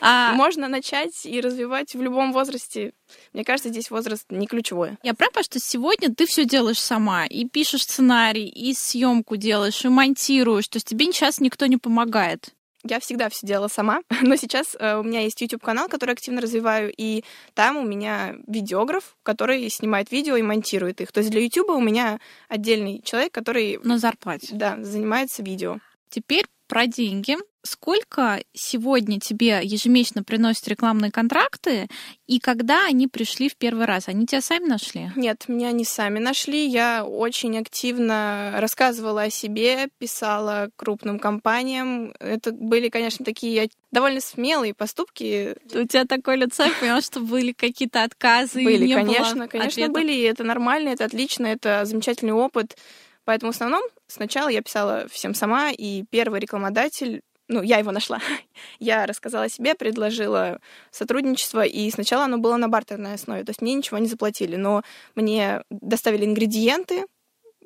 А... 0.00 0.32
Можно 0.34 0.68
начать 0.68 1.24
и 1.24 1.40
развивать 1.40 1.94
в 1.94 2.02
любом 2.02 2.32
возрасте. 2.32 2.92
Мне 3.32 3.44
кажется, 3.44 3.68
здесь 3.68 3.90
возраст 3.90 4.24
не 4.30 4.46
ключевой. 4.46 4.96
Я 5.02 5.14
права, 5.14 5.42
что 5.42 5.58
сегодня 5.58 6.14
ты 6.14 6.26
все 6.26 6.44
делаешь 6.44 6.80
сама, 6.80 7.26
и 7.26 7.46
пишешь 7.46 7.82
сценарий, 7.82 8.48
и 8.48 8.74
съемку 8.74 9.36
делаешь, 9.36 9.84
и 9.84 9.88
монтируешь, 9.88 10.68
то 10.68 10.76
есть 10.76 10.88
тебе 10.88 11.06
сейчас 11.06 11.40
никто 11.40 11.66
не 11.66 11.76
помогает 11.76 12.52
я 12.84 13.00
всегда 13.00 13.28
все 13.28 13.46
делала 13.46 13.68
сама, 13.68 14.02
но 14.22 14.36
сейчас 14.36 14.76
э, 14.78 14.96
у 14.96 15.02
меня 15.02 15.20
есть 15.20 15.40
YouTube-канал, 15.40 15.88
который 15.88 16.12
активно 16.12 16.40
развиваю, 16.40 16.92
и 16.96 17.24
там 17.54 17.76
у 17.76 17.84
меня 17.84 18.34
видеограф, 18.46 19.16
который 19.22 19.68
снимает 19.70 20.10
видео 20.10 20.36
и 20.36 20.42
монтирует 20.42 21.00
их. 21.00 21.12
То 21.12 21.20
есть 21.20 21.30
для 21.30 21.40
YouTube 21.40 21.70
у 21.70 21.80
меня 21.80 22.18
отдельный 22.48 23.00
человек, 23.04 23.32
который... 23.32 23.78
На 23.82 23.98
зарплате. 23.98 24.48
Да, 24.52 24.76
занимается 24.80 25.42
видео. 25.42 25.78
Теперь 26.08 26.46
про 26.72 26.86
деньги. 26.86 27.36
Сколько 27.62 28.42
сегодня 28.54 29.20
тебе 29.20 29.60
ежемесячно 29.62 30.24
приносят 30.24 30.66
рекламные 30.68 31.10
контракты, 31.10 31.86
и 32.26 32.40
когда 32.40 32.86
они 32.86 33.08
пришли 33.08 33.50
в 33.50 33.56
первый 33.56 33.84
раз? 33.84 34.08
Они 34.08 34.24
тебя 34.24 34.40
сами 34.40 34.64
нашли? 34.64 35.10
Нет, 35.14 35.44
меня 35.48 35.68
они 35.68 35.84
сами 35.84 36.18
нашли. 36.18 36.66
Я 36.66 37.04
очень 37.04 37.58
активно 37.58 38.54
рассказывала 38.56 39.24
о 39.24 39.30
себе, 39.30 39.90
писала 39.98 40.70
крупным 40.76 41.18
компаниям. 41.18 42.14
Это 42.18 42.52
были, 42.52 42.88
конечно, 42.88 43.22
такие 43.22 43.68
довольно 43.90 44.22
смелые 44.22 44.72
поступки. 44.72 45.54
У 45.74 45.86
тебя 45.86 46.06
такое 46.06 46.36
лицо, 46.36 46.64
я 46.64 46.72
поняла, 46.80 47.02
что 47.02 47.20
были 47.20 47.52
какие-то 47.52 48.02
отказы. 48.02 48.64
Были, 48.64 48.94
конечно, 48.94 49.46
конечно, 49.46 49.90
были. 49.90 50.14
И 50.14 50.22
это 50.22 50.42
нормально, 50.42 50.88
это 50.88 51.04
отлично, 51.04 51.48
это 51.48 51.84
замечательный 51.84 52.32
опыт. 52.32 52.78
Поэтому 53.24 53.52
в 53.52 53.54
основном 53.54 53.82
сначала 54.06 54.48
я 54.48 54.62
писала 54.62 55.06
всем 55.08 55.34
сама, 55.34 55.70
и 55.70 56.04
первый 56.10 56.40
рекламодатель 56.40 57.22
ну, 57.48 57.62
я 57.62 57.78
его 57.78 57.92
нашла. 57.92 58.20
я 58.78 59.06
рассказала 59.06 59.48
себе, 59.48 59.74
предложила 59.74 60.58
сотрудничество, 60.90 61.64
и 61.64 61.90
сначала 61.90 62.24
оно 62.24 62.38
было 62.38 62.56
на 62.56 62.68
бартерной 62.68 63.14
основе, 63.14 63.44
то 63.44 63.50
есть 63.50 63.62
мне 63.62 63.74
ничего 63.74 63.98
не 63.98 64.08
заплатили, 64.08 64.56
но 64.56 64.82
мне 65.14 65.62
доставили 65.70 66.24
ингредиенты, 66.24 67.04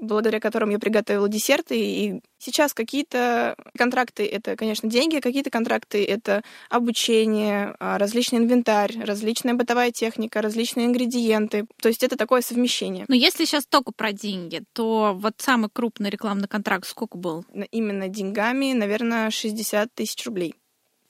благодаря 0.01 0.41
которым 0.41 0.71
я 0.71 0.79
приготовила 0.79 1.29
десерты. 1.29 1.79
И 1.79 2.21
сейчас 2.39 2.75
какие-то 2.75 3.57
контракты— 3.77 4.27
это, 4.27 4.57
конечно, 4.57 4.89
деньги, 4.89 5.21
какие-то 5.21 5.51
контракты— 5.51 6.05
это 6.07 6.43
обучение, 6.69 7.75
а, 7.79 7.99
различный 7.99 8.39
инвентарь, 8.39 8.99
различная 9.05 9.55
бытовая 9.55 9.91
техника, 9.91 10.43
различные 10.43 10.87
ингредиенты. 10.87 11.67
То 11.81 11.89
есть 11.89 12.03
это 12.03 12.17
такое 12.17 12.41
совмещение. 12.41 13.05
Но 13.09 13.15
если 13.15 13.45
сейчас 13.45 13.67
только 13.67 13.93
про 13.93 14.13
деньги, 14.13 14.63
то 14.73 15.15
вот 15.17 15.35
самый 15.39 15.71
крупный 15.73 16.11
рекламный 16.11 16.49
контракт 16.49 16.87
сколько 16.87 17.19
был? 17.19 17.45
Именно 17.71 18.09
деньгами, 18.09 18.73
наверное, 18.73 19.31
60 19.31 19.93
тысяч 19.95 20.25
рублей. 20.27 20.55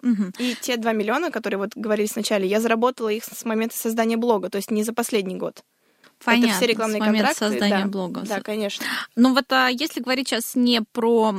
Угу. 0.03 0.33
И 0.39 0.55
те 0.61 0.77
2 0.77 0.93
миллиона, 0.93 1.31
которые 1.31 1.59
вот 1.59 1.71
говорили 1.75 2.07
сначала, 2.07 2.43
я 2.43 2.61
заработала 2.61 3.09
их 3.09 3.25
с 3.25 3.45
момента 3.45 3.77
создания 3.77 4.17
блога, 4.17 4.51
то 4.51 4.57
есть 4.57 4.71
не 4.71 4.85
за 4.85 4.93
последний 4.93 5.37
год. 5.37 5.63
Понятно, 6.25 6.47
это 6.47 6.57
все 6.57 6.67
рекламные 6.67 7.01
с 7.01 7.05
контракты. 7.05 7.39
создания 7.39 7.85
да, 7.85 7.87
блога. 7.87 8.23
Да, 8.27 8.41
конечно. 8.41 8.85
Ну 9.15 9.35
вот 9.35 9.45
а 9.51 9.69
если 9.69 10.01
говорить 10.01 10.29
сейчас 10.29 10.55
не 10.55 10.81
про 10.81 11.33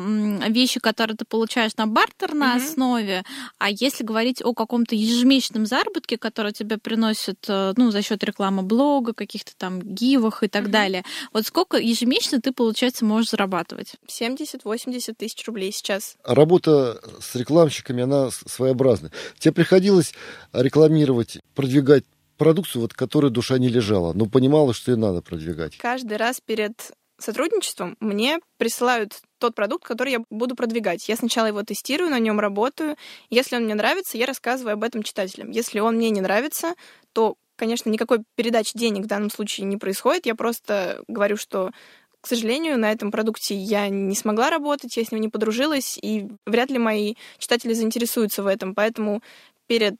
вещи, 0.47 0.79
которые 0.79 1.17
ты 1.17 1.25
получаешь 1.25 1.75
на 1.77 1.87
бартерной 1.87 2.55
угу. 2.55 2.57
основе, 2.57 3.23
а 3.57 3.69
если 3.69 4.03
говорить 4.03 4.41
о 4.43 4.53
каком-то 4.53 4.95
ежемесячном 4.95 5.65
заработке, 5.65 6.17
который 6.17 6.53
тебе 6.53 6.77
приносит, 6.77 7.45
э, 7.47 7.73
ну, 7.75 7.91
за 7.91 8.01
счет 8.01 8.23
рекламы 8.23 8.63
блога, 8.63 9.13
каких-то 9.13 9.51
там 9.57 9.81
гивах 9.81 10.43
и 10.43 10.47
так 10.47 10.63
угу. 10.63 10.71
далее, 10.71 11.03
вот 11.33 11.45
сколько 11.45 11.77
ежемесячно 11.77 12.41
ты, 12.41 12.51
получается, 12.51 13.03
можешь 13.05 13.31
зарабатывать? 13.31 13.93
70-80 14.07 15.13
тысяч 15.15 15.45
рублей 15.47 15.71
сейчас. 15.71 16.15
Работа 16.23 17.01
с 17.19 17.35
рекламщиками, 17.35 18.03
она 18.03 18.29
своеобразная. 18.31 19.11
Тебе 19.39 19.53
приходилось 19.53 20.13
рекламировать, 20.53 21.39
продвигать 21.55 22.03
продукцию, 22.37 22.83
вот, 22.83 22.93
которой 22.93 23.31
душа 23.31 23.57
не 23.57 23.69
лежала, 23.69 24.13
но 24.13 24.27
понимала, 24.27 24.73
что 24.73 24.91
ее 24.91 24.97
надо 24.97 25.21
продвигать. 25.21 25.77
Каждый 25.77 26.17
раз 26.17 26.39
перед 26.39 26.91
сотрудничеством 27.19 27.97
мне 27.99 28.39
присылают 28.57 29.19
тот 29.39 29.55
продукт, 29.55 29.83
который 29.83 30.13
я 30.13 30.19
буду 30.29 30.55
продвигать. 30.55 31.07
Я 31.09 31.15
сначала 31.15 31.47
его 31.47 31.63
тестирую, 31.63 32.09
на 32.09 32.19
нем 32.19 32.39
работаю. 32.39 32.95
Если 33.29 33.55
он 33.55 33.63
мне 33.63 33.75
нравится, 33.75 34.17
я 34.17 34.25
рассказываю 34.25 34.73
об 34.73 34.83
этом 34.83 35.03
читателям. 35.03 35.51
Если 35.51 35.79
он 35.79 35.95
мне 35.95 36.09
не 36.11 36.21
нравится, 36.21 36.75
то, 37.13 37.35
конечно, 37.55 37.89
никакой 37.89 38.19
передачи 38.35 38.77
денег 38.77 39.05
в 39.05 39.07
данном 39.07 39.31
случае 39.31 39.65
не 39.65 39.77
происходит. 39.77 40.25
Я 40.25 40.35
просто 40.35 41.03
говорю, 41.07 41.37
что 41.37 41.71
к 42.19 42.27
сожалению, 42.27 42.77
на 42.77 42.91
этом 42.91 43.11
продукте 43.11 43.55
я 43.55 43.87
не 43.89 44.15
смогла 44.15 44.49
работать, 44.49 44.97
я 44.97 45.05
с 45.05 45.11
ним 45.11 45.21
не 45.21 45.29
подружилась, 45.29 45.97
и 46.01 46.27
вряд 46.45 46.69
ли 46.69 46.77
мои 46.77 47.13
читатели 47.37 47.73
заинтересуются 47.73 48.43
в 48.43 48.47
этом. 48.47 48.75
Поэтому 48.75 49.21
перед 49.67 49.95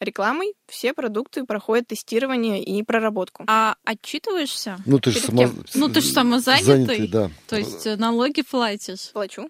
рекламой 0.00 0.54
все 0.66 0.92
продукты 0.94 1.44
проходят 1.44 1.88
тестирование 1.88 2.62
и 2.62 2.82
проработку. 2.82 3.44
А 3.46 3.76
отчитываешься? 3.84 4.78
Ну, 4.86 4.98
ты 4.98 5.10
же 5.10 5.20
сама... 5.20 5.50
Ну, 5.74 5.88
ты 5.88 6.00
самозанятый. 6.00 6.84
Занятый, 6.84 7.08
да. 7.08 7.30
То 7.48 7.56
есть 7.56 7.86
э, 7.86 7.96
налоги 7.96 8.42
платишь? 8.42 9.10
Плачу, 9.12 9.48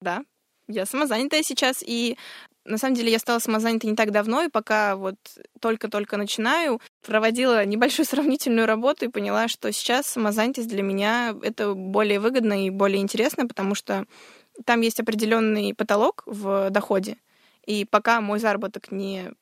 да. 0.00 0.24
Я 0.68 0.86
самозанятая 0.86 1.42
сейчас, 1.42 1.82
и 1.84 2.16
на 2.64 2.78
самом 2.78 2.94
деле 2.94 3.10
я 3.10 3.18
стала 3.18 3.38
самозанятой 3.38 3.90
не 3.90 3.96
так 3.96 4.12
давно, 4.12 4.42
и 4.42 4.48
пока 4.48 4.96
вот 4.96 5.16
только-только 5.60 6.16
начинаю, 6.16 6.80
проводила 7.04 7.64
небольшую 7.64 8.06
сравнительную 8.10 8.66
работу 8.66 9.04
и 9.04 9.08
поняла, 9.08 9.48
что 9.48 9.72
сейчас 9.72 10.06
самозанятость 10.06 10.68
для 10.68 10.82
меня 10.82 11.34
это 11.42 11.74
более 11.74 12.20
выгодно 12.20 12.66
и 12.66 12.70
более 12.70 13.02
интересно, 13.02 13.46
потому 13.46 13.74
что 13.74 14.04
там 14.64 14.80
есть 14.82 15.00
определенный 15.00 15.74
потолок 15.74 16.22
в 16.26 16.70
доходе. 16.70 17.16
И 17.66 17.84
пока 17.84 18.20
мой 18.20 18.38
заработок 18.38 18.90
не 18.90 19.32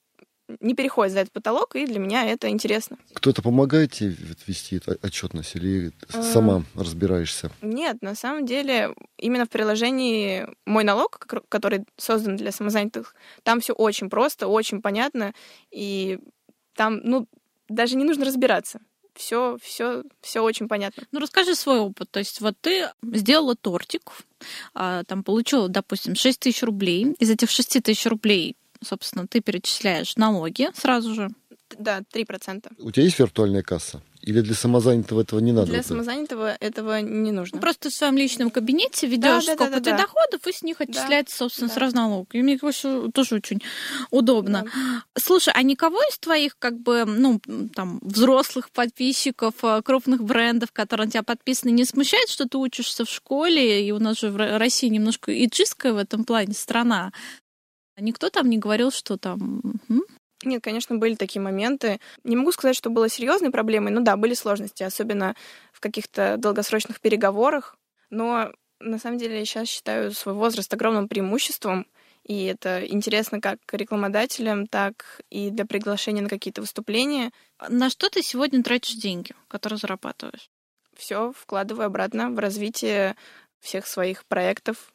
не 0.61 0.75
переходит 0.75 1.13
за 1.13 1.21
этот 1.21 1.33
потолок, 1.33 1.77
и 1.77 1.87
для 1.87 1.99
меня 1.99 2.25
это 2.25 2.49
интересно. 2.49 2.99
Кто-то 3.13 3.43
помогает 3.43 3.93
тебе 3.93 4.17
вести 4.47 4.81
отчетность 5.03 5.57
или 5.57 5.93
а... 6.13 6.23
сама 6.23 6.65
разбираешься? 6.75 7.51
Нет, 7.63 7.99
на 8.03 8.15
самом 8.15 8.47
деле 8.47 8.95
именно 9.19 9.47
в 9.47 9.51
приложении 9.51 10.47
«Мой 10.67 10.85
налог», 10.85 11.19
который 11.49 11.85
создан 11.97 12.37
для 12.37 12.53
самозанятых, 12.53 13.15
там 13.43 13.61
все 13.61 13.73
очень 13.73 14.11
просто, 14.11 14.49
очень 14.49 14.83
понятно, 14.83 15.35
и 15.71 16.19
там, 16.75 17.01
ну, 17.03 17.27
даже 17.69 17.97
не 17.97 18.05
нужно 18.05 18.25
разбираться 18.25 18.81
все, 19.21 19.59
все, 19.63 20.03
все 20.21 20.41
очень 20.41 20.69
понятно. 20.69 21.05
Ну, 21.13 21.21
расскажи 21.21 21.55
свой 21.55 21.79
опыт. 21.79 22.11
То 22.11 22.19
есть 22.19 22.41
вот 22.41 22.57
ты 22.61 22.91
сделала 23.03 23.55
тортик, 23.55 24.11
а, 24.75 25.05
там 25.05 25.23
получила, 25.23 25.69
допустим, 25.69 26.15
6 26.15 26.41
тысяч 26.41 26.63
рублей. 26.63 27.15
Из 27.19 27.31
этих 27.31 27.51
6 27.51 27.83
тысяч 27.83 28.07
рублей 28.07 28.57
собственно, 28.83 29.27
ты 29.27 29.41
перечисляешь 29.41 30.17
налоги 30.17 30.71
сразу 30.75 31.15
же. 31.15 31.31
Да, 31.79 32.03
3%. 32.13 32.73
У 32.79 32.91
тебя 32.91 33.05
есть 33.05 33.19
виртуальная 33.19 33.63
касса? 33.63 34.03
Или 34.23 34.43
для 34.43 34.55
самозанятого 34.55 35.23
этого 35.23 35.41
не 35.41 35.53
надо? 35.53 35.69
Для 35.71 35.83
самозанятого 35.83 36.55
этого 36.61 37.01
не 37.01 37.33
нужно. 37.33 37.57
Ну, 37.57 37.61
просто 37.63 37.89
в 37.89 37.95
своем 37.95 38.19
личном 38.19 38.51
кабинете 38.51 39.07
ведешь 39.07 39.47
да, 39.47 39.55
да, 39.55 39.55
сколько 39.55 39.65
да, 39.65 39.71
да, 39.71 39.85
ты 39.85 39.91
да. 39.93 39.97
доходов, 39.97 40.47
и 40.47 40.53
с 40.53 40.63
них 40.63 40.81
отчисляется, 40.81 41.37
да, 41.37 41.39
собственно, 41.39 41.69
да. 41.69 41.75
сразу 41.75 41.97
налог. 41.97 42.35
И 42.35 42.43
мне 42.43 42.59
кажется, 42.59 43.09
тоже 43.15 43.37
очень 43.37 43.63
удобно. 44.11 44.65
Да. 44.65 45.03
Слушай, 45.19 45.55
а 45.57 45.63
никого 45.63 46.03
из 46.03 46.19
твоих, 46.19 46.59
как 46.59 46.79
бы, 46.79 47.05
ну, 47.07 47.41
там, 47.75 47.99
взрослых 48.03 48.71
подписчиков, 48.71 49.55
э, 49.63 49.81
крупных 49.83 50.23
брендов, 50.23 50.71
которые 50.71 51.07
на 51.07 51.13
тебя 51.13 51.23
подписаны, 51.23 51.71
не 51.71 51.87
смущает, 51.87 52.29
что 52.29 52.47
ты 52.47 52.59
учишься 52.59 53.07
в 53.07 53.11
школе, 53.11 53.87
и 53.87 53.91
у 53.91 53.99
нас 53.99 54.19
же 54.21 54.31
в 54.31 54.59
России 54.59 54.89
немножко 54.89 55.33
иджистская 55.33 55.95
в 55.95 55.97
этом 55.97 56.25
плане 56.25 56.53
страна. 56.53 57.13
Никто 58.01 58.31
там 58.31 58.49
не 58.49 58.59
говорил, 58.59 58.91
что 58.91 59.17
там... 59.17 59.63
Нет, 60.43 60.65
конечно, 60.65 60.97
были 60.97 61.17
такие 61.17 61.43
моменты. 61.43 62.01
Не 62.25 62.37
могу 62.37 62.51
сказать, 62.53 62.75
что 62.75 62.89
было 62.89 63.11
серьезной 63.11 63.51
проблемой, 63.51 63.93
но 63.93 64.01
да, 64.01 64.17
были 64.17 64.33
сложности, 64.33 64.83
особенно 64.83 65.35
в 65.73 65.81
каких-то 65.81 66.37
долгосрочных 66.39 67.01
переговорах. 67.01 67.77
Но 68.09 68.51
на 68.81 68.99
самом 68.99 69.19
деле 69.19 69.39
я 69.39 69.45
сейчас 69.45 69.69
считаю 69.69 70.13
свой 70.13 70.35
возраст 70.35 70.73
огромным 70.73 71.09
преимуществом, 71.09 71.87
и 72.25 72.45
это 72.45 72.87
интересно 72.87 73.41
как 73.41 73.59
рекламодателям, 73.73 74.67
так 74.67 75.21
и 75.31 75.51
для 75.51 75.67
приглашения 75.67 76.23
на 76.23 76.29
какие-то 76.29 76.61
выступления. 76.61 77.33
На 77.69 77.91
что 77.91 78.09
ты 78.09 78.23
сегодня 78.23 78.63
тратишь 78.63 78.95
деньги, 78.95 79.33
которые 79.49 79.79
зарабатываешь? 79.79 80.49
Все 80.97 81.33
вкладываю 81.33 81.87
обратно 81.87 82.31
в 82.31 82.39
развитие 82.39 83.17
всех 83.61 83.87
своих 83.87 84.25
проектов. 84.27 84.93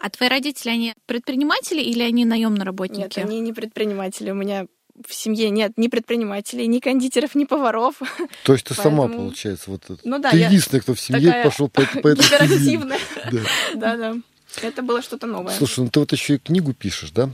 А 0.00 0.08
твои 0.08 0.30
родители, 0.30 0.70
они 0.70 0.94
предприниматели 1.04 1.82
или 1.82 2.02
они 2.02 2.24
наемные 2.24 2.64
работники? 2.64 3.18
Нет, 3.18 3.18
они 3.18 3.40
не 3.40 3.52
предприниматели. 3.52 4.30
У 4.30 4.34
меня 4.34 4.66
в 5.06 5.14
семье 5.14 5.50
нет 5.50 5.72
ни 5.76 5.88
предпринимателей, 5.88 6.66
ни 6.66 6.78
кондитеров, 6.78 7.34
ни 7.34 7.44
поваров. 7.44 8.00
То 8.44 8.54
есть 8.54 8.64
ты 8.64 8.74
Поэтому... 8.74 9.02
сама, 9.02 9.14
получается, 9.14 9.70
вот 9.70 9.82
ну, 10.04 10.18
да, 10.18 10.30
ты 10.30 10.38
единственная, 10.38 10.80
кто 10.80 10.94
в 10.94 11.00
семье 11.00 11.42
пошел 11.44 11.68
по, 11.68 11.82
по 11.82 12.08
этой 12.08 12.22
Гиперактивная. 12.24 12.98
Да, 13.74 13.96
да. 13.96 14.16
Это 14.62 14.82
было 14.82 15.02
что-то 15.02 15.26
новое. 15.26 15.54
Слушай, 15.54 15.84
ну 15.84 15.90
ты 15.90 16.00
вот 16.00 16.12
еще 16.12 16.34
и 16.36 16.38
книгу 16.38 16.72
пишешь, 16.72 17.10
да? 17.10 17.30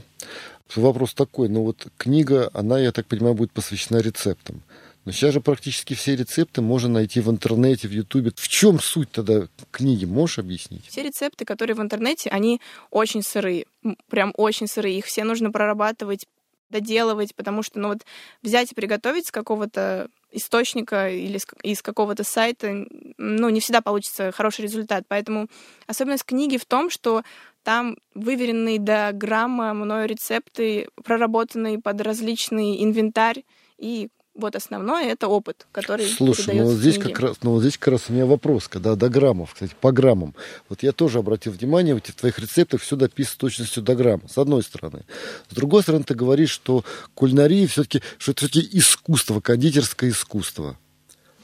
Вопрос 0.75 1.13
такой, 1.13 1.47
ну 1.47 1.63
вот 1.63 1.87
книга, 1.97 2.49
она, 2.53 2.77
я 2.77 2.91
так 2.91 3.07
понимаю, 3.07 3.33
будет 3.33 3.51
посвящена 3.53 3.99
рецептам. 3.99 4.61
Но 5.07 5.13
сейчас 5.13 5.33
же 5.33 5.39
практически 5.39 5.93
все 5.93 6.17
рецепты 6.17 6.61
можно 6.61 6.89
найти 6.89 7.21
в 7.21 7.31
интернете, 7.31 7.87
в 7.87 7.91
Ютубе. 7.91 8.33
В 8.35 8.47
чем 8.49 8.77
суть 8.77 9.09
тогда 9.09 9.47
книги? 9.71 10.03
Можешь 10.03 10.39
объяснить? 10.39 10.85
Все 10.85 11.01
рецепты, 11.01 11.45
которые 11.45 11.77
в 11.77 11.81
интернете, 11.81 12.29
они 12.29 12.59
очень 12.91 13.23
сырые. 13.23 13.67
Прям 14.09 14.33
очень 14.35 14.67
сырые. 14.67 14.97
Их 14.97 15.05
все 15.05 15.23
нужно 15.23 15.49
прорабатывать, 15.49 16.27
доделывать, 16.69 17.35
потому 17.35 17.63
что, 17.63 17.79
ну 17.79 17.87
вот, 17.87 17.99
взять 18.43 18.73
и 18.73 18.75
приготовить 18.75 19.27
с 19.27 19.31
какого-то 19.31 20.09
источника 20.33 21.09
или 21.09 21.39
из 21.63 21.81
какого-то 21.81 22.25
сайта, 22.25 22.85
ну, 23.17 23.47
не 23.47 23.61
всегда 23.61 23.79
получится 23.79 24.33
хороший 24.33 24.63
результат. 24.63 25.05
Поэтому 25.07 25.47
особенность 25.85 26.25
книги 26.25 26.57
в 26.57 26.65
том, 26.65 26.89
что 26.89 27.23
там 27.63 27.95
выверенные 28.13 28.77
до 28.77 29.11
грамма 29.13 29.73
мною 29.73 30.05
рецепты, 30.05 30.89
проработанные 31.01 31.79
под 31.79 32.01
различный 32.01 32.83
инвентарь, 32.83 33.45
и 33.77 34.09
вот 34.37 34.55
основное 34.55 35.11
это 35.11 35.27
опыт, 35.27 35.67
который 35.71 36.07
Слушай, 36.07 36.55
ну 36.55 36.65
вот 36.65 36.75
здесь 36.75 36.97
как 36.97 37.19
раз, 37.19 37.37
ну 37.41 37.51
вот 37.51 37.61
здесь 37.61 37.77
как 37.77 37.89
раз 37.93 38.03
у 38.09 38.13
меня 38.13 38.25
вопрос, 38.25 38.67
когда 38.67 38.95
до 38.95 39.09
граммов, 39.09 39.53
кстати, 39.53 39.75
по 39.79 39.91
граммам. 39.91 40.35
Вот 40.69 40.83
я 40.83 40.91
тоже 40.91 41.19
обратил 41.19 41.51
внимание, 41.51 41.93
вот 41.95 42.07
в 42.07 42.15
твоих 42.15 42.39
рецептах 42.39 42.81
все 42.81 42.95
дописано 42.95 43.33
с 43.33 43.37
точностью 43.37 43.83
до 43.83 43.95
грамма, 43.95 44.23
с 44.29 44.37
одной 44.37 44.63
стороны. 44.63 45.03
С 45.49 45.55
другой 45.55 45.81
стороны, 45.81 46.03
ты 46.03 46.13
говоришь, 46.13 46.51
что 46.51 46.85
кулинария 47.15 47.67
все-таки, 47.67 48.01
что 48.17 48.31
это 48.31 48.47
все-таки 48.47 48.77
искусство, 48.77 49.41
кондитерское 49.41 50.09
искусство. 50.09 50.77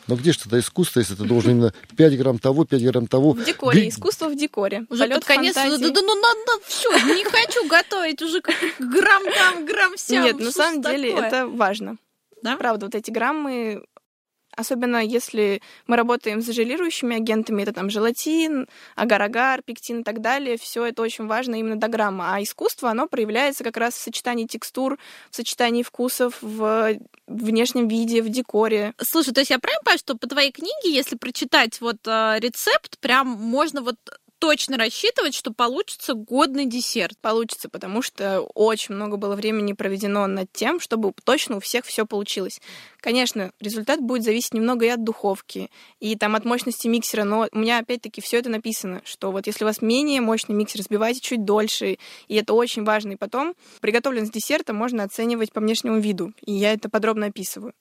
Но 0.08 0.16
где 0.16 0.34
же 0.34 0.40
тогда 0.40 0.60
искусство, 0.60 1.00
если 1.00 1.16
ты 1.16 1.24
должен 1.24 1.52
именно 1.52 1.74
5 1.98 2.18
грамм 2.18 2.40
того, 2.40 2.66
5 2.66 2.84
грамм 2.84 3.08
того? 3.08 3.34
В 3.34 3.44
декоре, 3.44 3.82
Г... 3.82 3.90
искусство 3.90 4.30
в 4.30 4.36
декоре. 4.36 4.86
Уже 4.90 5.04
Полет 5.04 5.16
под 5.16 5.26
конец, 5.26 5.56
да, 5.56 5.70
да, 5.70 5.78
да, 5.78 6.02
ну 6.02 6.16
надо, 6.16 6.64
все, 6.66 6.90
не 7.14 7.24
хочу 7.24 7.68
готовить, 7.68 8.22
уже 8.22 8.42
грамм 8.80 9.24
там, 9.34 9.66
грамм 9.66 9.98
сям. 9.98 10.24
Нет, 10.26 10.40
на 10.40 10.52
самом 10.52 10.82
деле 10.82 11.14
это 11.14 11.48
важно. 11.48 11.98
Да? 12.44 12.58
Правда, 12.58 12.86
вот 12.86 12.96
эти 12.96 13.10
граммы, 13.10 13.84
особенно 14.56 15.04
если 15.04 15.62
мы 15.88 15.96
работаем 15.96 16.42
с 16.42 16.46
желирующими 16.46 17.16
агентами, 17.16 17.64
это 17.64 17.74
там 17.74 17.90
желатин, 17.90 18.68
агар-агар, 18.96 19.62
пектин 19.64 20.02
и 20.02 20.04
так 20.04 20.22
далее, 20.22 20.58
все 20.58 20.86
это 20.86 21.02
очень 21.02 21.26
важно 21.26 21.56
именно 21.56 21.78
до 21.78 21.88
грамма. 21.88 22.36
А 22.36 22.44
искусство, 22.44 22.92
оно 22.92 23.08
проявляется 23.08 23.64
как 23.64 23.78
раз 23.78 23.94
в 23.96 24.02
сочетании 24.02 24.46
текстур, 24.46 25.00
в 25.32 25.36
сочетании 25.36 25.84
вкусов, 25.84 26.38
в 26.42 26.98
внешнем 27.28 27.88
виде, 27.88 28.22
в 28.22 28.30
декоре. 28.30 28.94
Слушай, 29.02 29.34
то 29.34 29.40
есть 29.40 29.52
я 29.52 29.60
правильно 29.60 29.82
понимаю, 29.84 30.00
что 30.00 30.18
по 30.18 30.28
твоей 30.28 30.52
книге, 30.52 30.94
если 30.94 31.16
прочитать 31.16 31.80
вот 31.82 32.06
э, 32.06 32.36
рецепт, 32.40 33.00
прям 33.00 33.28
можно 33.28 33.82
вот 33.82 33.96
точно 34.44 34.78
рассчитывать, 34.78 35.36
что 35.36 35.54
получится 35.54 36.16
годный 36.16 36.66
десерт. 36.66 37.18
Получится, 37.22 37.70
потому 37.70 38.02
что 38.02 38.42
очень 38.42 38.94
много 38.94 39.16
было 39.16 39.38
времени 39.38 39.72
проведено 39.72 40.28
над 40.28 40.52
тем, 40.52 40.82
чтобы 40.82 41.14
точно 41.24 41.56
у 41.56 41.60
всех 41.62 41.86
все 41.86 42.06
получилось. 42.06 42.60
Конечно, 43.00 43.54
результат 43.62 44.02
будет 44.02 44.24
зависеть 44.24 44.54
немного 44.54 44.86
и 44.86 44.90
от 44.90 45.02
духовки, 45.02 45.72
и 46.02 46.18
там 46.18 46.36
от 46.36 46.44
мощности 46.44 46.90
миксера, 46.90 47.24
но 47.24 47.48
у 47.54 47.58
меня 47.58 47.80
опять-таки 47.80 48.20
все 48.20 48.40
это 48.40 48.50
написано, 48.50 49.02
что 49.06 49.32
вот 49.32 49.48
если 49.48 49.64
у 49.64 49.68
вас 49.68 49.82
менее 49.82 50.20
мощный 50.20 50.56
миксер, 50.56 50.82
разбивайте 50.82 51.22
чуть 51.22 51.46
дольше, 51.46 51.98
и 52.28 52.36
это 52.36 52.54
очень 52.54 52.84
важно. 52.84 53.14
И 53.14 53.16
потом 53.16 53.56
приготовленность 53.80 54.34
десерта 54.34 54.74
можно 54.74 55.04
оценивать 55.04 55.54
по 55.54 55.62
внешнему 55.62 56.00
виду, 56.00 56.34
и 56.46 56.52
я 56.52 56.74
это 56.74 56.90
подробно 56.90 57.28
описываю. 57.28 57.74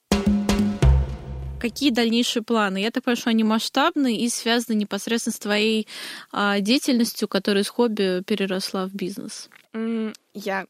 Какие 1.63 1.93
дальнейшие 1.93 2.43
планы? 2.43 2.79
Я 2.79 2.91
так 2.91 3.05
понимаю, 3.05 3.17
что 3.17 3.31
они 3.31 3.45
масштабные 3.45 4.17
и 4.17 4.29
связаны 4.29 4.75
непосредственно 4.77 5.33
с 5.33 5.39
твоей 5.39 5.87
а, 6.33 6.59
деятельностью, 6.59 7.29
которая 7.29 7.63
из 7.63 7.69
хобби 7.69 8.25
переросла 8.27 8.87
в 8.89 8.95
бизнес. 8.95 9.49
Я, 10.35 10.67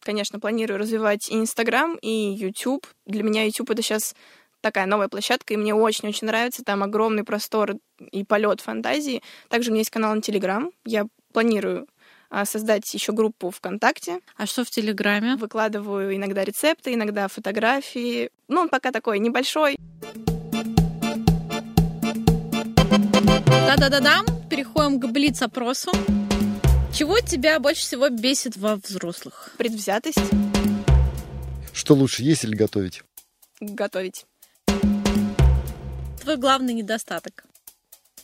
конечно, 0.00 0.38
планирую 0.38 0.78
развивать 0.78 1.30
и 1.30 1.36
Инстаграм, 1.36 1.96
и 1.96 2.10
YouTube. 2.10 2.86
Для 3.06 3.22
меня 3.22 3.44
YouTube 3.44 3.70
это 3.70 3.80
сейчас 3.80 4.14
такая 4.60 4.84
новая 4.84 5.08
площадка, 5.08 5.54
и 5.54 5.56
мне 5.56 5.74
очень-очень 5.74 6.26
нравится. 6.26 6.62
Там 6.62 6.82
огромный 6.82 7.24
простор 7.24 7.76
и 8.12 8.22
полет 8.22 8.60
фантазии. 8.60 9.22
Также 9.48 9.70
у 9.70 9.72
меня 9.72 9.80
есть 9.80 9.90
канал 9.90 10.14
на 10.14 10.20
Телеграм. 10.20 10.72
Я 10.84 11.06
планирую 11.32 11.88
а, 12.28 12.44
создать 12.44 12.92
еще 12.92 13.12
группу 13.12 13.50
ВКонтакте. 13.50 14.20
А 14.36 14.44
что 14.44 14.62
в 14.62 14.70
Телеграме? 14.70 15.36
Выкладываю 15.36 16.14
иногда 16.14 16.44
рецепты, 16.44 16.92
иногда 16.92 17.28
фотографии. 17.28 18.28
Ну, 18.48 18.60
он 18.60 18.68
пока 18.68 18.92
такой 18.92 19.18
небольшой. 19.20 19.78
Да-да-да-дам. 23.66 24.26
Переходим 24.50 25.00
к 25.00 25.06
блиц-опросу. 25.06 25.90
Чего 26.92 27.18
тебя 27.20 27.58
больше 27.58 27.82
всего 27.82 28.08
бесит 28.08 28.56
во 28.56 28.76
взрослых? 28.76 29.52
Предвзятость. 29.58 30.18
Что 31.72 31.94
лучше, 31.94 32.22
есть 32.22 32.44
или 32.44 32.54
готовить? 32.54 33.02
Готовить. 33.60 34.26
Твой 36.22 36.36
главный 36.36 36.74
недостаток? 36.74 37.44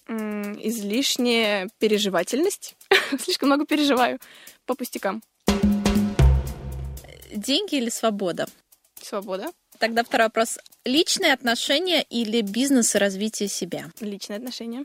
М, 0.06 0.58
Излишняя 0.62 1.68
переживательность. 1.78 2.76
Слишком 3.22 3.48
много 3.48 3.66
переживаю 3.66 4.18
по 4.66 4.74
пустякам. 4.74 5.22
Деньги 7.32 7.76
или 7.76 7.90
свобода? 7.90 8.46
Свобода. 9.02 9.50
Тогда 9.78 10.04
второй 10.04 10.26
вопрос. 10.26 10.58
Личные 10.84 11.32
отношения 11.32 12.02
или 12.02 12.42
бизнес 12.42 12.94
и 12.94 12.98
развитие 12.98 13.48
себя? 13.48 13.86
Личные 14.00 14.36
отношения. 14.36 14.84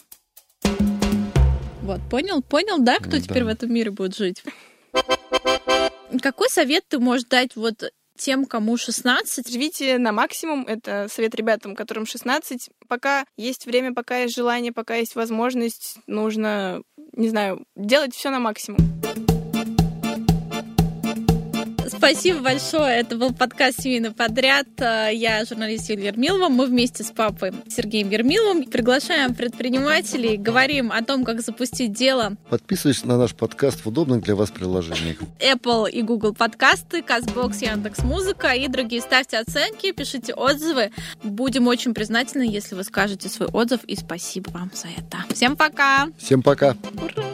Вот, 1.85 2.01
понял? 2.09 2.41
Понял, 2.41 2.79
да, 2.79 2.97
кто 2.97 3.11
Да. 3.11 3.21
теперь 3.21 3.43
в 3.43 3.47
этом 3.47 3.71
мире 3.71 3.91
будет 3.91 4.15
жить? 4.15 4.43
Какой 6.19 6.49
совет 6.49 6.83
ты 6.87 6.97
можешь 6.97 7.25
дать 7.25 7.55
вот 7.55 7.91
тем, 8.17 8.45
кому 8.45 8.75
16? 8.75 9.47
Живите 9.47 9.99
на 9.99 10.11
максимум. 10.11 10.65
Это 10.65 11.07
совет 11.11 11.35
ребятам, 11.35 11.75
которым 11.75 12.07
16. 12.07 12.69
Пока 12.87 13.25
есть 13.37 13.67
время, 13.67 13.93
пока 13.93 14.17
есть 14.17 14.35
желание, 14.35 14.71
пока 14.71 14.95
есть 14.95 15.13
возможность, 15.15 15.97
нужно, 16.07 16.81
не 17.13 17.29
знаю, 17.29 17.63
делать 17.75 18.15
все 18.15 18.31
на 18.31 18.39
максимум. 18.39 18.79
Спасибо 22.07 22.41
большое. 22.41 22.99
Это 22.99 23.17
был 23.17 23.33
подкаст 23.33 23.81
«Семейный 23.81 24.11
подряд». 24.11 24.67
Э, 24.77 25.09
Я 25.11 25.43
журналист 25.43 25.89
Юлия 25.89 26.09
Ермилова. 26.09 26.49
Мы 26.49 26.67
вместе 26.67 27.03
с 27.03 27.09
папой 27.09 27.51
Сергеем 27.67 28.11
Ермиловым 28.11 28.65
приглашаем 28.65 29.33
предпринимателей, 29.33 30.37
говорим 30.37 30.91
о 30.91 31.01
том, 31.01 31.25
как 31.25 31.41
запустить 31.41 31.93
дело 31.93 32.37
Подписывайтесь 32.47 33.05
на 33.05 33.17
наш 33.17 33.33
подкаст 33.33 33.83
в 33.83 33.87
удобных 33.87 34.21
для 34.21 34.35
вас 34.35 34.51
приложениях. 34.51 35.17
Apple 35.39 35.89
и 35.89 36.03
Google 36.03 36.35
подкасты, 36.35 37.01
Казбокс, 37.01 37.63
Яндекс 37.63 38.03
Музыка 38.03 38.49
и 38.49 38.67
другие. 38.67 39.01
Ставьте 39.01 39.39
оценки, 39.39 39.91
пишите 39.91 40.35
отзывы. 40.35 40.91
Будем 41.23 41.65
очень 41.65 41.95
признательны, 41.95 42.43
если 42.43 42.75
вы 42.75 42.83
скажете 42.83 43.29
свой 43.29 43.47
отзыв. 43.47 43.83
И 43.85 43.95
спасибо 43.95 44.51
вам 44.51 44.69
за 44.75 44.89
это. 44.89 45.25
Всем 45.33 45.55
пока! 45.55 46.09
Всем 46.19 46.43
пока! 46.43 46.77
Ура! 47.01 47.25